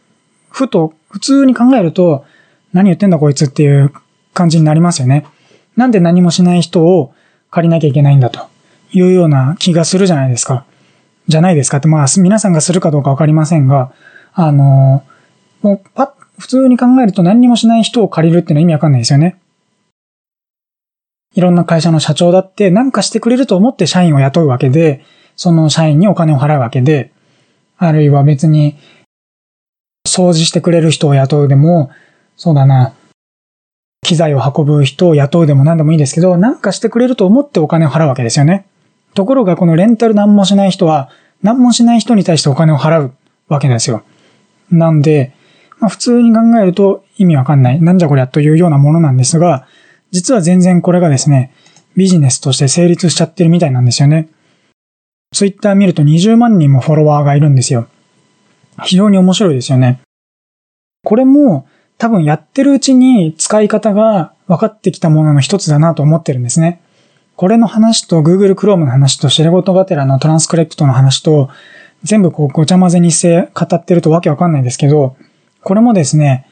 [0.50, 2.24] ふと、普通に考えると、
[2.72, 3.92] 何言ってんだこいつっていう
[4.32, 5.26] 感じになりますよね。
[5.76, 7.14] なんで何もしない人を
[7.50, 8.48] 借りなきゃいけないんだと
[8.92, 10.64] いうような気がするじゃないですか。
[11.28, 13.92] じゃないですかって、まあ、皆さんがするかどうかわかりませんが、
[14.32, 15.04] あの、
[15.62, 19.38] もうパ、普通に考えると何にもしない人を借りるっていうのは意味わかんないですよね。
[21.34, 25.04] いろんな会社の社長だって何かしてくれると思って社員を雇うわけで、
[25.36, 27.12] その社員にお金を払うわけで、
[27.76, 28.76] あるいは別に
[30.06, 31.90] 掃除してくれる人を雇うでも、
[32.36, 32.94] そうだな、
[34.04, 38.66] 機材を運ぶ人を雇うでも何でもいいですけど、何かしてくれると思ってお金を払うわけですよね。
[39.14, 41.10] ところがこのレンタル何もしない人は、
[41.42, 43.14] 何もしない人に対してお金を払う
[43.48, 44.02] わけですよ。
[44.70, 45.34] なんで、
[45.80, 47.80] まあ、普通に考えると意味わかんない。
[47.80, 49.66] なんじゃこりゃというようなものなんですが、
[50.10, 51.52] 実は全然これがですね、
[51.96, 54.28] ビジネスとして成立しちゃってるみたいなんですよね。
[55.34, 57.88] ツイッター見ると20万人もフォロワーがいるんですよ。
[58.84, 60.00] 非常に面白いですよね。
[61.02, 61.66] これも
[61.98, 66.80] 多分やってるうちに使い方が分かってきたものの一つだなと思ってるんですね。
[67.34, 71.50] これの話と Google Chrome の話とシェレゴトガテラのトランスクリプトの話と
[72.04, 75.16] 全部こうごちゃ混ぜにして語ってるとわけわかんないですけど、
[75.62, 76.46] これもですね、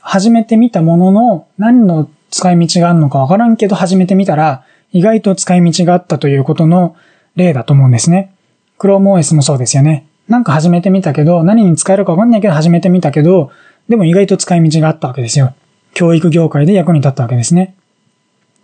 [0.00, 6.96] 始めてみたものの何の使い道があるのかわからんけど始めてみたら意外と使い道があったということの
[7.36, 8.32] 例だと思うんですね。
[8.78, 10.06] ChromeOS もそうですよね。
[10.28, 13.50] なんか始めてみたけど、何に使えるかわかんないけど始めてみたけど、
[13.88, 15.54] でも意外と使い道があったわけですよ。
[15.92, 17.74] 教育業界で役に立ったわけですね。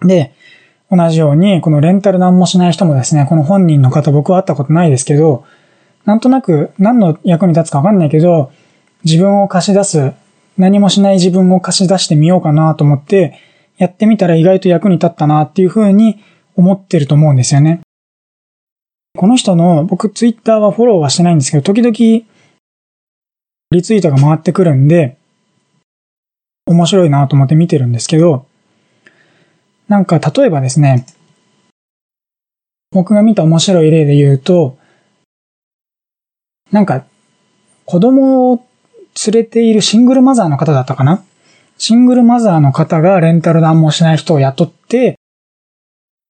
[0.00, 0.32] で、
[0.90, 5.44] 同じように、このレンタル何もしない人もですね、この本人の方僕は会ったことないですけど、
[6.04, 8.52] なんとなく何の役に立つかわかんないけど、
[9.04, 10.12] 自分を貸し出す、
[10.56, 13.40] 何もしない自分を貸し出してみようかなと思って、
[13.78, 16.22] やってみたら意外と役に立ったなっていうふうに
[16.54, 17.80] 思ってると思うんですよね。
[19.16, 21.92] この人の、僕ツイッターはフォローはしてないんですけど、時々
[23.72, 25.16] リツイートが回ってくるんで、
[26.66, 28.46] 面白いなと思って見てるんですけど、
[29.88, 31.06] なんか例えばですね、
[32.92, 34.78] 僕が見た面白い例で言うと、
[36.70, 37.04] なんか
[37.84, 38.64] 子供を
[39.26, 41.24] 連れているシングルマザーの方だったかな？
[41.78, 45.18] シングルマザーの方がレンタル何もしない人を雇って、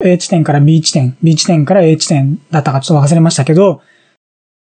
[0.05, 3.82] A 地点から B 地点、B 地点から A 地点だったかちょっと忘れましたけど、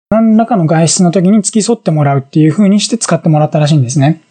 [0.08, 4.22] 何らかの外出の時に付き添ってもらうっていう風にして使ってもらったらしいんですね。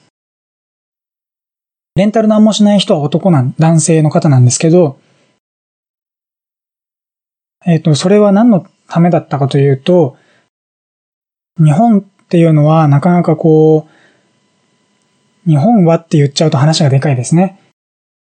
[1.95, 4.99] レンタル何もしない人は男なん、男性の方なんですけど、
[7.65, 10.17] えっ、ー、と、それは何のためだったかというと、
[11.57, 13.87] 日本っていうのはなかなかこ
[15.45, 17.59] う、日本はって言っちゃうと話がでかいですね。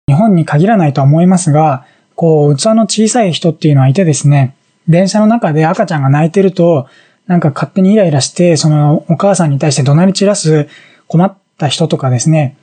[0.08, 1.86] 日本に限らないとは思いますが、
[2.16, 4.56] こう、器の小さい人っていうのはいてですね、
[4.88, 6.88] 電車の中で赤ちゃんが泣いてると、
[7.28, 10.68] なんか勝手にイライラして、そのお母さんに対して怒鳴り散らす
[11.08, 12.58] 困った人とかですね、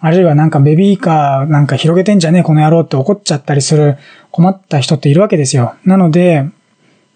[0.00, 3.98] あるいはなんかベビーカーなんか広げてんじゃねえこの野郎って怒っちゃったりする
[4.32, 5.76] 困った人っているわけですよ。
[5.84, 6.44] なので、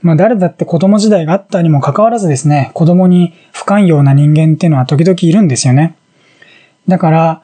[0.01, 5.97] まあ誰だって子供時代があったにもかかわらずですね、子供に不寛容な人間っていうのは時々いるんですよね。
[6.87, 7.43] だから、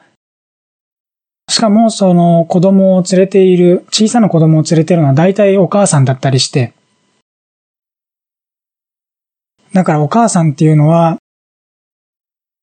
[1.49, 6.73] しかもその子供を連れている、小さな子供を連れてるのは大体お母さんだったりして、
[9.73, 11.17] だからお母さんっていうのは、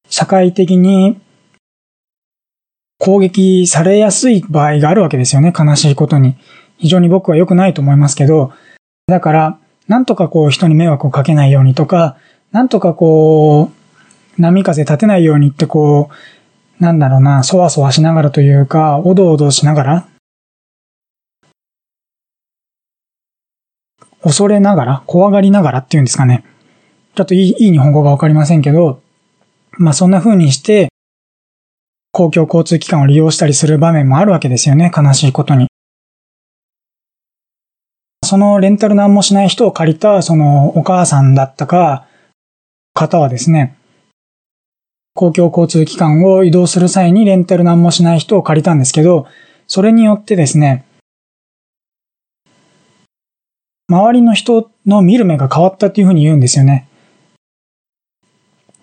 [0.08, 1.20] 社会的に
[2.98, 6.36] 攻撃されやすい場合があるわけですよね、悲しいことに。
[6.78, 8.52] 非常に僕は良くないと思いますけど、
[9.06, 9.58] だから、
[9.88, 12.16] なんとかこう人に迷惑をかけないようにとか、
[12.52, 13.70] なんとかこ
[14.38, 16.14] う、波風立てないようにってこう、
[16.80, 20.08] なんだろうな、そわそわしながらというか、おどおどしながら、
[24.22, 26.42] 恐れながら、怖がりながらっていうんですかね。
[27.14, 29.02] ちょっといいいい日本語がわかりませんけど、
[29.72, 30.88] まあそんな風にして、
[32.12, 35.68] 公共交通機関を利用したりする場面もあるわけですよね、悲しいことに。
[38.24, 42.06] そのレンタル何もしない人を借りた、そのお母さんだったか、
[42.94, 43.76] 方はですね、
[45.14, 49.26] 公共交通機関を移動する際にレンタル何もしない人を借りたんですけど、
[49.66, 50.84] それによってですね、
[53.88, 56.86] 周りの人の見る目が変わったっていうふうに言うんですよね。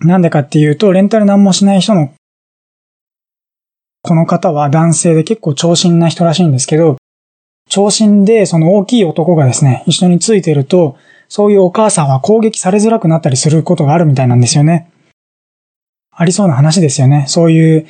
[0.01, 2.11] なんでかっていうと、レンタル何もしない人の、
[4.03, 6.97] この方は男性で結構長身な人らしいんですけど、
[7.69, 10.97] 長身でその大きい男がですね、一緒についてると、
[11.29, 14.89] そういうお母さんは攻撃されづらくなったりすることがあるみたいなんですよね。
[16.19, 17.25] ありそうな話ですよね。
[17.27, 17.87] そういう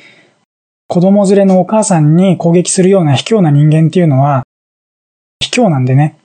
[0.86, 4.44] 子供連れのお母さんに攻撃するような卑怯な人間っていうのは、
[5.40, 6.18] 卑怯なんでね。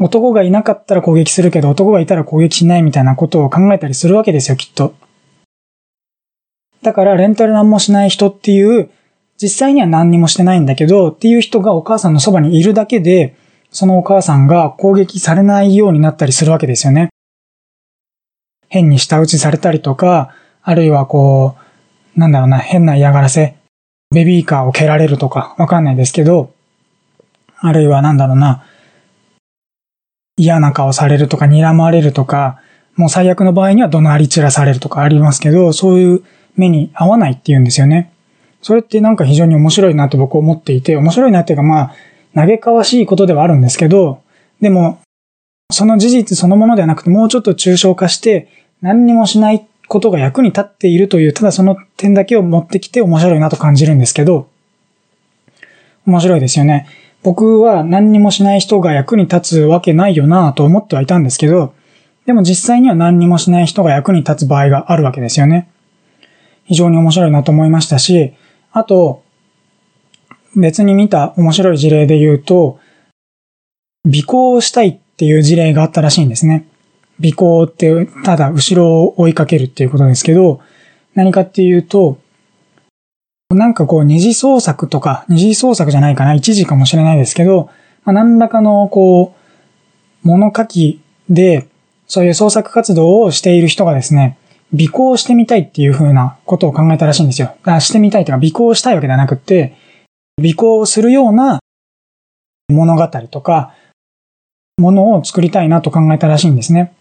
[0.00, 4.94] 男がいなかったら攻撃するけど男がいたら攻撃しないみたいなことを考えたりするわけですよ、きっと。
[6.82, 8.90] だからレンタル何もしない人っていう、
[9.42, 13.34] 実際には何にもしてないんだけどっていう人がお母さんのそばにいるだけで、
[13.72, 17.08] そのお母さんが攻撃されないようになったりするわけですよね。
[18.68, 20.32] 変に舌打ちされたりとか、
[20.66, 21.56] あるいはこ
[22.16, 23.54] う、なんだろうな、変な嫌がらせ、
[24.14, 26.52] ベビーカーを蹴られるとか、わかんないですけど、
[27.58, 28.64] あるいはなんだろうな、
[30.36, 32.60] 嫌な顔されるとか、睨まれるとか、
[32.96, 36.22] もう最悪の場合には怒鳴り散らされるとかありますけど、そういう
[36.56, 38.10] 目に合わないって言うんですよね。
[38.62, 41.94] それってなんか非常に面白いなと僕思っていて、面白いなっていうかまあ、
[42.34, 44.22] 嘆かわしいことではあるんですけど、
[44.62, 45.00] でも、
[45.70, 48.48] その事実そのものではなくてもうちょっと抽象化して、
[48.80, 54.48] 何にもしないっことが役に立っているという、ただその点だけを持ってきて面白いなと感じるんですけど、
[56.06, 56.86] 面白いですよね。
[57.22, 61.74] 僕は何にもしない人が役に立つわけないよなと思ってはいたんですけど、
[62.26, 65.70] でも実際には何にもしない人が役に立つ場合があるわけですよね。
[66.64, 68.34] 非常に面白いなと思いましたし、
[68.72, 69.22] あと、
[70.56, 72.78] 別に見た面白い事例で言うと、
[74.06, 76.66] 尾行したいっていう事例があったらしいんですね。
[77.20, 80.60] 尾行ってただ後ろを追いかけるっていうことですけど、
[81.14, 82.18] 何かっていうと、
[83.50, 87.70] なんかこう二次創作とか、二次創作じゃないかな、一時かもしれないですけど、
[88.04, 89.34] まあ、何らかのこ
[90.24, 91.68] う、物書きで、
[92.06, 94.36] そういう創作活動をしている人がですね、
[94.74, 97.54] 尾行してみたいっていう風なことを考えたらしいんですよ。
[97.64, 99.76] だしてみたいというか、尾行したいわけではなくて、
[100.40, 101.60] 尾行するような
[102.68, 103.74] 物語とか、
[104.78, 106.92] ものを作りたいなと考えたらしいんですね。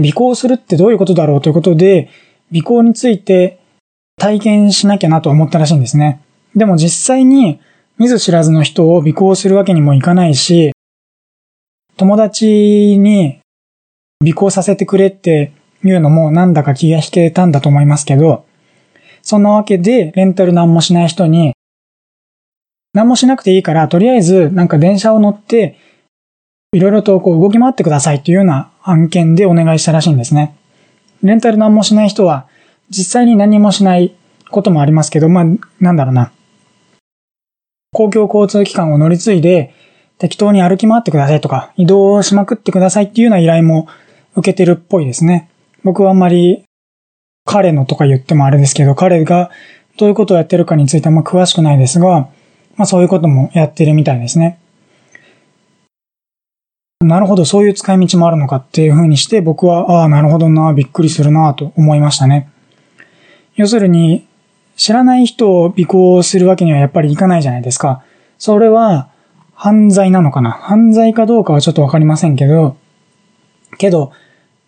[0.00, 2.08] 尾行するってどういうことだろうということで、
[2.54, 3.60] 尾行について
[4.16, 6.22] 体験しなきゃなと思ったらしいんですね。
[6.54, 7.60] でも実際に
[7.98, 10.72] 見ず知らずの人を尾行するわけにもいかないし、
[11.96, 12.46] 友達
[12.98, 13.40] に
[14.22, 15.52] 尾行させてくれって
[15.84, 18.46] いうのもなんだか気が引けたんだと思いますけど、
[19.22, 21.52] そんなわけでレンタル何もしない人に、
[22.94, 25.78] 何もしなくていいから、とりあえずなんか電車を乗って、
[26.72, 30.56] いろいろとこう動き回ってくださいっていうような案件でお願いしたらしいんですね。
[31.22, 32.46] レンタル何もしない人は、
[32.90, 34.14] 実際に何もしない
[34.50, 35.44] こともありますけど、まあ、
[35.80, 36.32] なんだろうな。
[37.92, 39.74] 公共交通機関を乗り継いで、
[40.18, 43.88] 適当に歩き回ってくださいとか、移動しまくってくださいっていうような依頼も
[44.36, 45.48] 受けてるっぽいですね。
[45.84, 46.64] 僕はあんまり
[47.44, 49.50] 彼のとか言ってもあれですけど、彼が
[49.98, 52.28] どういうことをやってるかについてはま詳しくないですが、
[52.76, 54.58] まあそういうこともやってるみたいですね。
[57.02, 62.48] なるほど、そういう使い道もあるのかっていうふうにして僕は、ああ、なるほどな、びっくりするなと思いましたね。
[63.56, 64.26] 要するに、
[64.76, 68.02] 知らない人を尾行するわけにはやっぱりいかないじゃないですか。
[68.38, 69.10] それは
[69.54, 72.76] 犯罪なのかな犯罪かどうかはちょっとわかりませんけど、
[73.78, 74.12] けど、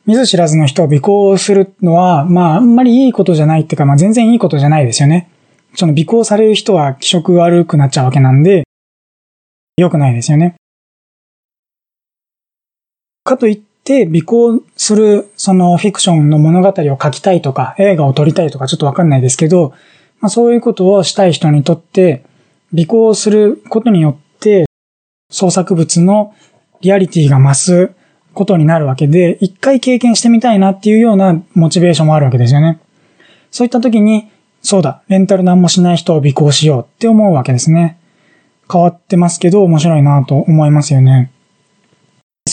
[0.06, 5.30] 見ず知らずの人を尾行するのは、まあ、あんまりいいことじゃないっていうか、まあ全然いいことじゃないですよね。
[5.74, 8.64] その尾行される人は気色悪くなっちゃうわけなんで、
[9.76, 10.54] 良くないですよね。
[13.24, 19.72] かといって、尾行する、そのフィクションの物語を書きたいとか、映画を撮りたいとかちょっとわかんないですけど、
[20.20, 22.22] まあそういうことをしたい人にとって、
[22.74, 24.66] 尾行することによって、
[25.30, 26.34] 創作物の
[26.82, 27.92] リアリティが増す
[28.34, 32.78] ことになるわけで、一回経験してみたいなっていうようなモチベーションもあるわけですよね。
[33.50, 34.28] そういった時に、
[34.60, 37.98] そうだ、レンタル何もしない人を尾行しようって思うわけですね。
[38.70, 41.30] 変わってますけど面白いなと思いますよね。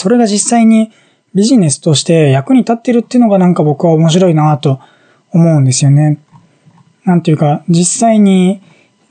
[0.02, 0.90] それが実際に
[1.34, 4.80] ビジネスとして役に立ってるっていうのがなんか僕は面白いなと
[5.30, 6.18] 思うんですよね。
[7.04, 8.60] なんていうか、実際に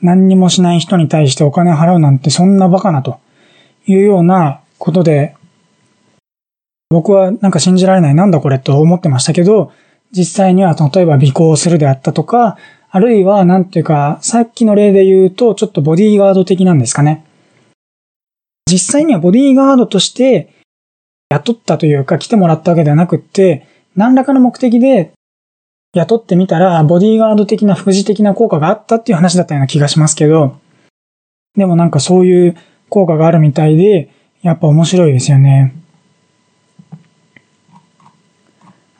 [0.01, 3.19] 何にもしない人に対してお金払うなんてそんなバカなと
[3.85, 5.35] いうようなことで、
[6.89, 9.71] 僕はなんか信じられないなんだこれと思ってましたけど、
[10.11, 12.57] 実際には例えば尾行するであったとか、
[12.89, 17.25] あるいはなんていうか、さっきの例で言うとちょっとボディーガード的なんですかね。
[18.69, 20.60] 実際にはボディーガードとして
[21.31, 25.13] 雇ったというか来てもらったわけではなくって、何らかの目的で
[25.93, 30.57] 雇ってみたら、ボディーガード的な副次的な効果があったっていう話だったような気がしますけど、
[31.55, 32.57] でもなんかそういう
[32.89, 34.09] 効果があるみたいで、
[34.41, 35.73] やっぱ面白いですよね。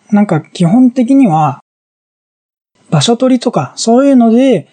[0.10, 1.60] なんか基本的には、
[2.90, 4.70] 場所取りとか、そういうので、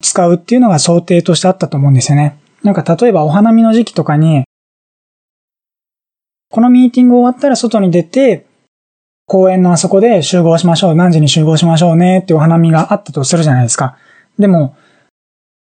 [0.00, 2.38] 使うっていうのが想定としてあったと思うんですよね。
[2.62, 4.44] なんか例えばお花見の時期とかに、
[6.50, 8.46] このミーティング終わったら外に出て、
[9.26, 10.94] 公園のあそこで集合しましょう。
[10.94, 13.98] 何時に集合しましょうねってお花見があったとするじゃないですか。
[14.38, 14.74] でも、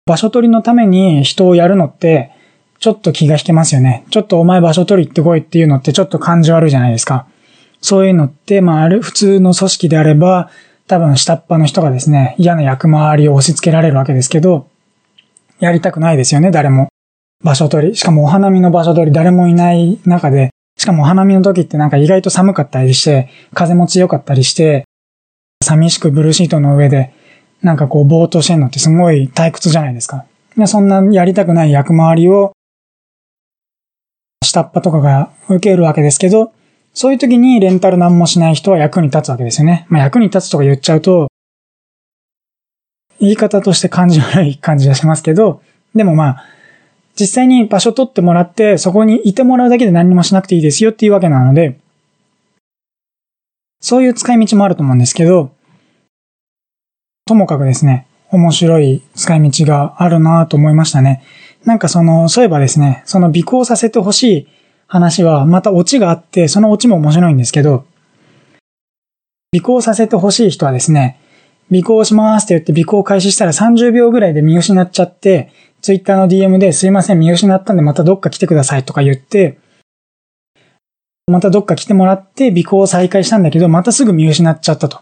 [0.05, 2.31] 場所取りのために人をやるのって、
[2.79, 4.05] ちょっと気が引けますよね。
[4.09, 7.27] ちょっとお前場所取り行ってこいっていうのってちょっと感じ悪いじゃないですか。
[7.81, 10.49] そういうのって、まあ、ある、普通の組織であれば、
[10.87, 14.69] 多分下っ端の人がですね、嫌な役回りを押し付けられるわけですけど、
[15.59, 16.87] やりたくないですよね、誰も。
[17.43, 17.95] 場所取り。
[17.95, 24.85] しかもお花見の場所取り誰もいない中で、しかもお花見の時ってなんか意外と寒かったりして、風も強かったりして、
[25.63, 27.13] 寂しくブルーシートの上で、
[27.63, 30.25] なんかこうぼーっとしてんのってすごい退屈じゃないですか。
[30.55, 32.53] でそんなやりたくない役回りを、
[34.45, 36.53] 下っ端とかが受けるわけですけど、
[36.93, 39.87] そういう時にレンタル何もしない人は役に立つわけですよね。
[39.89, 41.27] まあ役に立つとか言っちゃうと、
[43.19, 45.61] 言い方として感じ悪い感じがしますけど、
[45.95, 46.45] でもまあ、
[47.19, 51.79] 実際に場所取ってもらって、そこにいてもらうだけで何もしなくていいですよっていうわけなので、
[53.81, 55.51] そういう使い道もあると思うんですけど、
[57.25, 61.23] ともかくですね、面白い使い道があるなと思いましたね。
[61.65, 64.47] なんかその、そういえばですね、その尾行させてほしい
[64.87, 67.85] 話はまたオチがあって、そのオチも面白いんですけど、
[69.55, 71.19] 尾行させてほしい人はですね、
[71.71, 75.51] 尾行しますって言って尾行開始したら30秒ぐらいで見失っちゃって、
[75.81, 79.57] ツイッターの DM ですいません見失ったんでまたどっか来てくださいとか言って、
[81.27, 85.01] またどっか来てもらって尾行を再開したんだけど、またすぐ見失っちゃったと。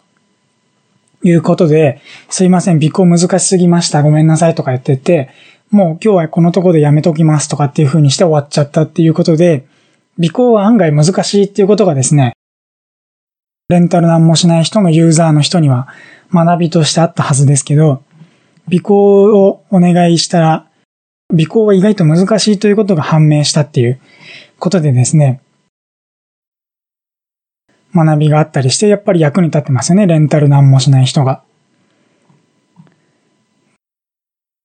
[1.23, 4.03] いうことで、すいません、尾行難しすぎました。
[4.03, 5.29] ごめんなさいとか言ってて、
[5.71, 9.65] もう今日はこのとこでやめときますとかっていう風にして終わっちゃったっていうことで、
[10.19, 12.33] 尾行は案外難しいっていうことがですね、
[13.67, 15.87] レンタルなんもしない人のユーザーの人には
[16.31, 18.03] 学びとしてあったはずですけど、
[18.71, 20.67] 尾行をお願いしたら、
[21.33, 23.99] 尾行は意外と難しいということが判明したっていう
[24.59, 25.41] ことでですね、
[27.93, 31.43] 学びがあったりして、やっぱり役に立ってますよね、レンタルなんもしない人が。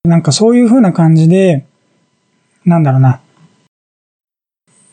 [0.04, 1.66] なんかそういう風な感じで、
[2.64, 3.20] なんだろうな。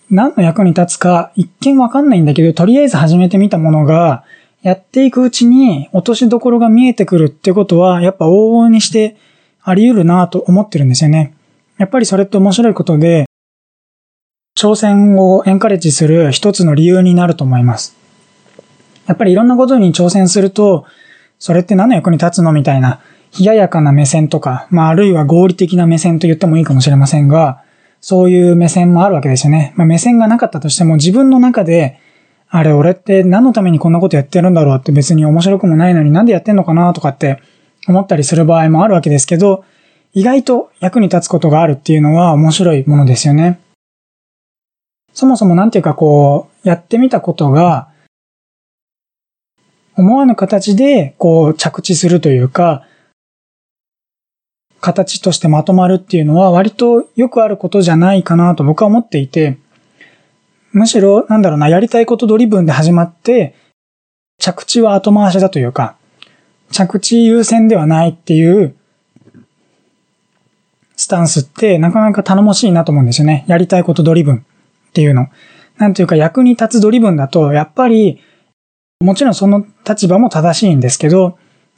[0.09, 4.23] 何の役に立つか一見わかんないんだけど、とりあえず始めてみたものが、
[4.61, 9.15] やっていくうちに落としどころが見えてくるってことは、やっぱ往々にして
[9.61, 11.33] あり得るなと思ってるんですよね。
[11.77, 13.25] やっぱりそれって面白いことで、
[14.57, 17.95] 挑戦をエンカレッジする一つの理由になると思います。
[19.05, 20.85] やっぱりいろんなことに挑戦すると、
[21.37, 22.99] それって何の役に立つのみたいな、
[23.39, 27.61] 冷ややかな目線とか、まああるいは合理的な目線と言ってもいいかもしれませんが、
[28.01, 29.73] そういう目線もあるわけですよね。
[29.75, 31.99] まあ目線がなかったとしても自分の中で、
[32.49, 37.41] あれ俺って何のためにこんなことやってるんだろうって別に面白くもないのになんでやってんのかなとかって
[37.87, 39.65] 思ったりする場合もあるわけですけど、
[40.13, 43.59] 意外と役に立つことがあるっていうのは面白いものですよね。
[45.13, 47.89] そもそもなんていうかこう、やってみたことが、
[49.95, 52.85] 思わぬ形でこう着地するというか、
[54.79, 59.57] 形としてまとまるっていうのは割とよくあることじゃないかなと僕は思っていて、
[60.71, 63.55] むしろ、なんだろうな、やりたいことドリブンで始まって、
[64.39, 65.95] 着地は後回しだというか、
[66.71, 68.75] 着地優先ではないっていう
[70.97, 73.45] スタンスってなかなか頼もしいなと思うんですよね。
[73.47, 75.27] やりたいことドリブンっていうの。
[75.77, 78.19] なんていうか役に立つドリブンだと、やっぱり、
[78.99, 81.37] もちろんその立場も正しいんですけど、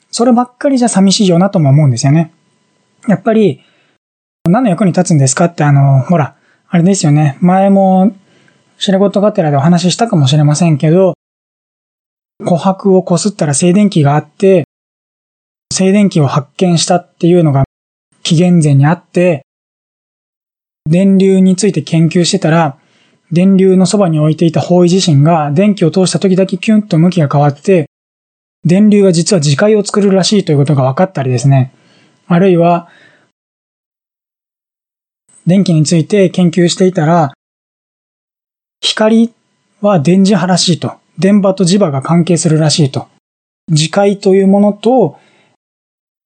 [0.09, 2.33] そればっかりじゃ寂しいよなとも思うんですよね。
[3.07, 3.61] やっぱり、
[4.49, 6.35] 何の役に立つんですかってあの、ほら、
[6.69, 7.37] あれですよね。
[7.41, 8.13] 前も、
[8.79, 11.13] 白事がてらでお話ししたかもしれませんけど、
[12.41, 14.63] 琥珀を擦ったら静電気があって、
[15.73, 17.65] 静電気を発見したっていうのが
[18.23, 19.45] 紀元前にあって、
[20.89, 22.77] 電流について研究してたら、
[23.31, 27.89] 電流のそばに置いていた方位自身が電気を通した時だけキュンと向きが変わって、
[28.63, 31.73] 電流が実は磁界を作るらしいということが分かったりですね。
[32.27, 32.87] あるいは、
[35.45, 37.33] 電気について研究していたら、
[38.81, 39.33] 光
[39.81, 40.93] は電磁波らしいと。
[41.17, 43.07] 電波と磁場が関係するらしいと。
[43.71, 45.19] 磁界というものと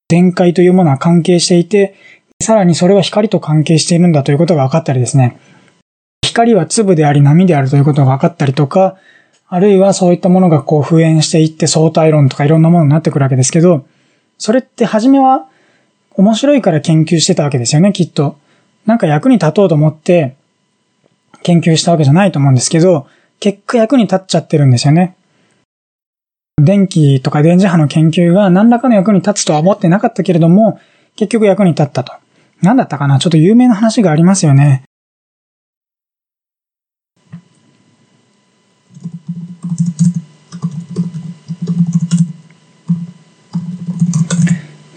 [0.07, 1.95] 電解というものは関係していて、
[2.41, 5.39] さらにそれは光と関係しているんだということが分かったりですね。
[6.23, 8.97] 光は粒であり波であるということが分かったりとか、
[9.47, 13.85] あるいはそういったものがこう普遍していって相対論とかいろんなものになってくるわけですけど、
[14.37, 15.47] それって初めは
[16.15, 18.37] 面白いから研究してたわけですよね、きっと。
[18.85, 20.35] なんか役に立とうと思って
[21.43, 23.07] 研究したわけじゃないと思うんですけど、
[23.39, 25.15] 結果役に立っちゃってるんですよね。
[26.61, 30.79] 電気とか電磁波の研究が何らかの役に立つとは思ってなかったけれども、
[31.15, 32.13] 結局役に立ったと。
[32.61, 33.19] 何だったかな？
[33.19, 34.83] ちょっと有名な話がありますよね。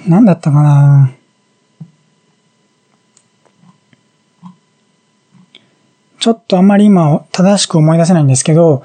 [0.07, 1.16] 何だったかな？
[6.27, 8.85] ちょっとあんまり今正しく思い出せないんですけど、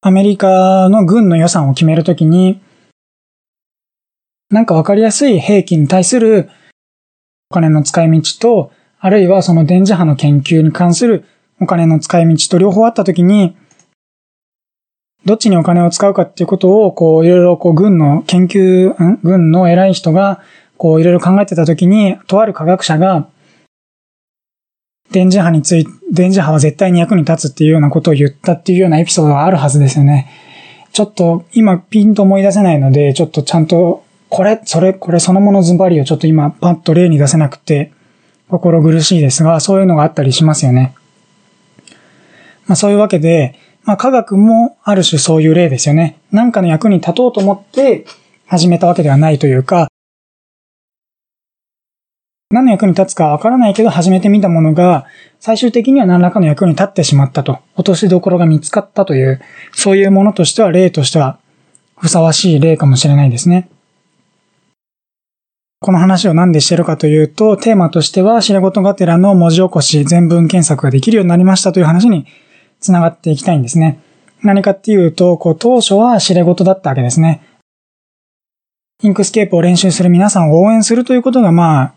[0.00, 2.58] アメリカの軍の予算を決めるときに、
[4.48, 6.48] なんかわかりやすい兵器に対する
[7.50, 11.26] お金の使い道と、あるいはその電磁波の研究に関する
[11.60, 13.54] お金の使い道と両方あったときに、
[15.26, 20.40] どっちにお金を使うかっていうことを、こう、いろいろこう、軍の研究、ん軍の偉い人が、
[20.78, 23.28] こう、いろいろ考えてたときに、とある科学者が、
[25.10, 30.30] 電磁波について、電磁波は絶対に役に立つっていうようなことを言ったっていうようなエピソードがあるはずですよね。
[30.92, 37.92] ちょっと今ピンと思い出せないので、ちょっとちゃんと、これ、それ、これそのものズバリをちょっと今パッと例に出せなくて、
[38.48, 40.94] 心苦しいですが、そういうのがあったりしますよね。
[42.66, 46.18] まあそういうわけで、まあ科学もある種そういう例ですよね。
[46.30, 48.04] なんかの役に立とうと思って
[48.46, 49.88] 始めたわけではないというか、
[52.52, 55.06] 何の役に立つかわからないけど始めてみたものが、
[55.40, 59.40] 最終的には何らかの役に立ってしまったと、落としどころが見つかったという、
[59.72, 61.38] そういうものとしては例としては
[61.96, 63.68] ふさわしい例かもしれないですね。
[65.80, 72.26] この話を何でしてるかというと、テーマとしては、知ごとがてらの文字起こし、全文検索ができるようになりましたという話に
[72.80, 73.98] 繋がっていきたいんですね。
[74.42, 77.42] 何かっていうと、こう、当初は知れ事だったわけですね。
[79.02, 81.94] Inkscape を練習する皆さんを応援するということが、まあ、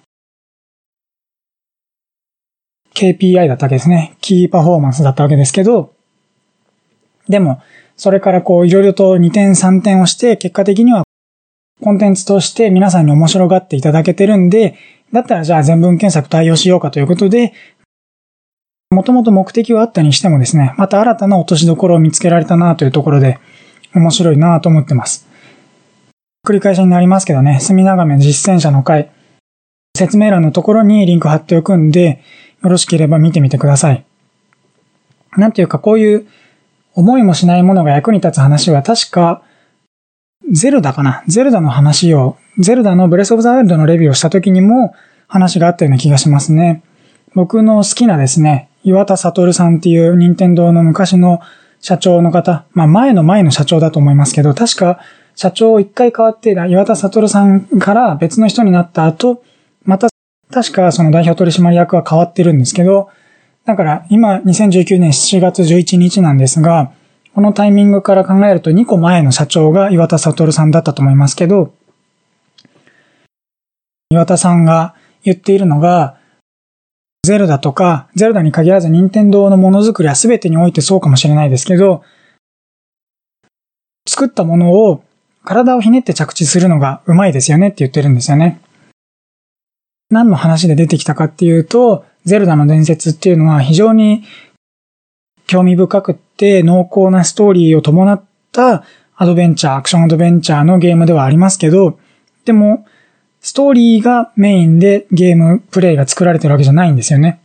[2.95, 4.15] KPI だったわけですね。
[4.21, 5.93] キーパフォーマンスだったわけですけど、
[7.27, 7.61] でも、
[7.97, 11.03] それからこう、いろいろと二転三転をして、結果的には
[11.81, 14.75] コンテンツとして皆さんに面白がっていただけてるんで、
[15.11, 17.53] だったらじゃあ全文検索対応しようかということで、
[18.91, 23.39] もともと目的はあったにしてもですね、また新たな落としどころを見つけられたなというところで、
[23.93, 25.27] 面白いなと思ってます。
[26.45, 29.09] 繰り返しになりますけどね、墨長め実践者の会、
[29.97, 32.21] 説明欄のところにリンク貼っておくんで、
[32.65, 34.03] よろしければ見てみてください。
[35.37, 36.27] なんていうかこういう
[36.95, 39.43] 思いもしないものが役に立つ話は確か、
[40.51, 41.23] ゼルダかな？
[41.27, 44.95] ゼルダの話を、ゼルダのブレスオブザワイルドのレビューをした時にも
[45.27, 46.81] 話があったような気がしますね。
[47.35, 51.41] 僕の好きなですね、岩田悟さんっていう任天堂の昔の
[51.81, 54.99] 社長の方、まあ前の前の社長だと思いますけど、確か
[55.35, 59.43] 社長を一回変わって岩田悟さんから別の人になった後、
[59.83, 60.07] また
[60.51, 63.09] 確かその代表取締役は変わってるんですけど、
[63.65, 66.91] だから今2019年7月11日なんですが、
[67.33, 71.73] このタイミングから考えると2個前の社長が岩田悟さんだったと思いますけど、
[74.09, 76.17] 岩田さんが言っているのが、
[77.25, 82.03] ゼルダとか、ゼルダに限らず任天堂のものづくりは全てにおいてそうかもしれないですけど、
[84.07, 85.03] 作ったものを
[85.43, 88.61] 体をひねって着地するのがうまいですよねって言ってるんですよね。
[90.09, 94.23] 何の話で出てきたかっていうと、ゼルダの伝説っていうのは非常に
[95.47, 98.83] 興味深くって濃厚なストーリーを伴った
[99.15, 101.99] アドベンチャー、アクションアドベンチャーのゲームではありますけど、
[102.45, 102.85] でも、
[103.41, 107.39] ストーリーがメインでゲームプレイが作られてるわけじゃないんですよね。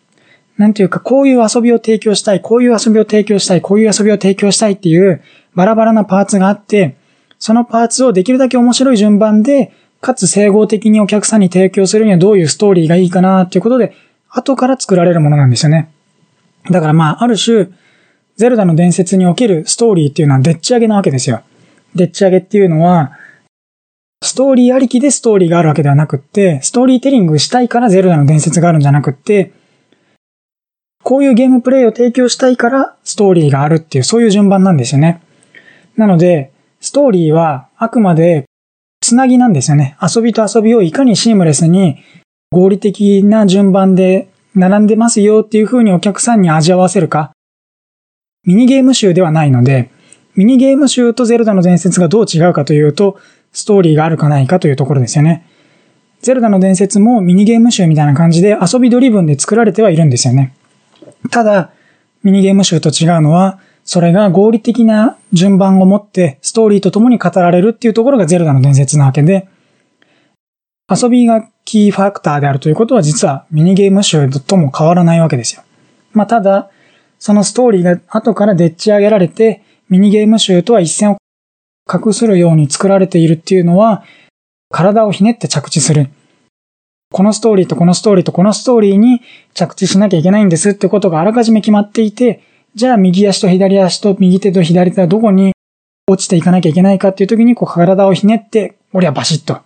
[0.56, 5.22] なんていうか、こういう遊びを提供したい、こういう遊びを提供したい、こういう遊びを提供したいっていう
[5.54, 6.96] バラバラなパーツがあって、
[7.38, 13.94] そのパーツをできるだけ面白い順番で、かつ整合的にお客さんに提供するにはどういうストーリーがいいかなっていうことで、
[14.28, 15.90] 後から作られるものなんですよね。
[16.70, 17.68] だからまあ、ある種、
[18.36, 21.42] ゼルダの伝説におけるストーリーっていうのはでっち上げなわけですよ。
[21.94, 23.12] でっち上げっていうのは、
[24.22, 29.52] ストーリーありきでストーリーがあるわけではなくって、ストーリーテリングしたいからゼルダの伝説があるんじゃなくって、
[31.02, 35.22] こういうゲームプレイを提供したいからストーリーがあるっていう、そういう順番なんですよね。
[35.96, 38.46] なので、ストーリーはあくまで
[39.10, 39.96] つなぎなんですよね。
[40.00, 41.98] 遊びと遊びをいかにシームレスに
[42.52, 47.32] 合理的な順番で並んでますよっていう風にお客さんに味合わせるか。
[48.46, 49.90] ミニゲーム集ではないので、
[50.36, 53.18] ミニゲーム集とゼルダの伝説がどう違うかというと、
[53.52, 55.44] ストーリーがあるかないかというところですよね。
[56.22, 60.54] ゼルダの伝説もミニゲーム集みたいな感じで遊びドリブンで作られてはいるんですよね。
[61.32, 61.72] ただ、
[62.22, 63.58] ミニゲーム集と違うのは、
[63.92, 69.48] それが合理的な順番を持ってストーリーと共に語られるっていうところがゼルダの伝説なわけで、
[70.88, 75.64] 遊びがキーファクターであるということは実はミニゲーム集とも変わらないわけですよ。
[76.12, 76.70] まあただ、
[77.18, 81.16] そのストーリーが後からでっち上げられて、ミニゲーム集とは一線を
[81.88, 84.04] 画するように作られているっていうのは、
[84.70, 86.10] 体をひねって着地する。
[87.10, 89.20] このストーリーとこのストーリーとこのストーリーに
[89.52, 95.52] 着地しなきゃいけないんですってことがあらかじめ決まっていて、じゃあ右足と左足と右手と左手はどこに
[96.08, 99.60] 落ちていかなきゃいけないかっていう時にこう体をひねって、俺はバシッと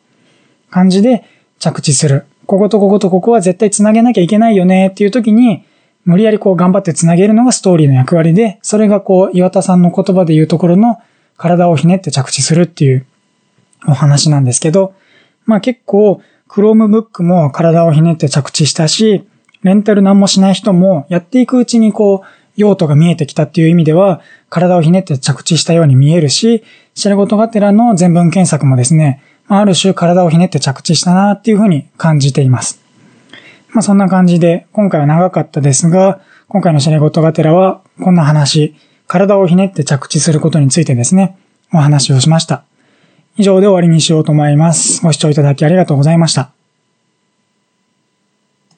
[0.71, 1.25] 感じで
[1.59, 2.27] 着地する。
[2.47, 5.65] こことこことここは絶対繋げなきゃいけないよねっていう時に、
[6.05, 10.99] 無理やりこう頑張って繋げるのがストーリーの役割で、それがこう岩田さんの言葉で言うところの
[11.39, 13.07] 体をひねって着地するっていう
[13.87, 14.95] お話なんですけど、
[15.47, 19.27] まあ結構 Chromebook も体をひねって着地したし、
[19.63, 22.27] レンタル何もしない人もやっていくうちにこう
[22.57, 26.63] 用途が見えてきたっていう意味では、体をひねって着地したように見えるし、
[26.95, 32.81] シェルゴトガテラの全文検索もですね、ある種体をひねって着地したなっていうふうに感じています。
[33.73, 38.75] まあそんな感じで、今回は長かったですが、今回のシェレゴトガテラはこんな話、
[39.07, 41.37] 体をひねって着地することについてですね、
[41.73, 42.65] お話をしました。
[43.37, 45.03] 以上で終わりにしようと思います。
[45.03, 46.64] ご視聴いただきありがとうございました。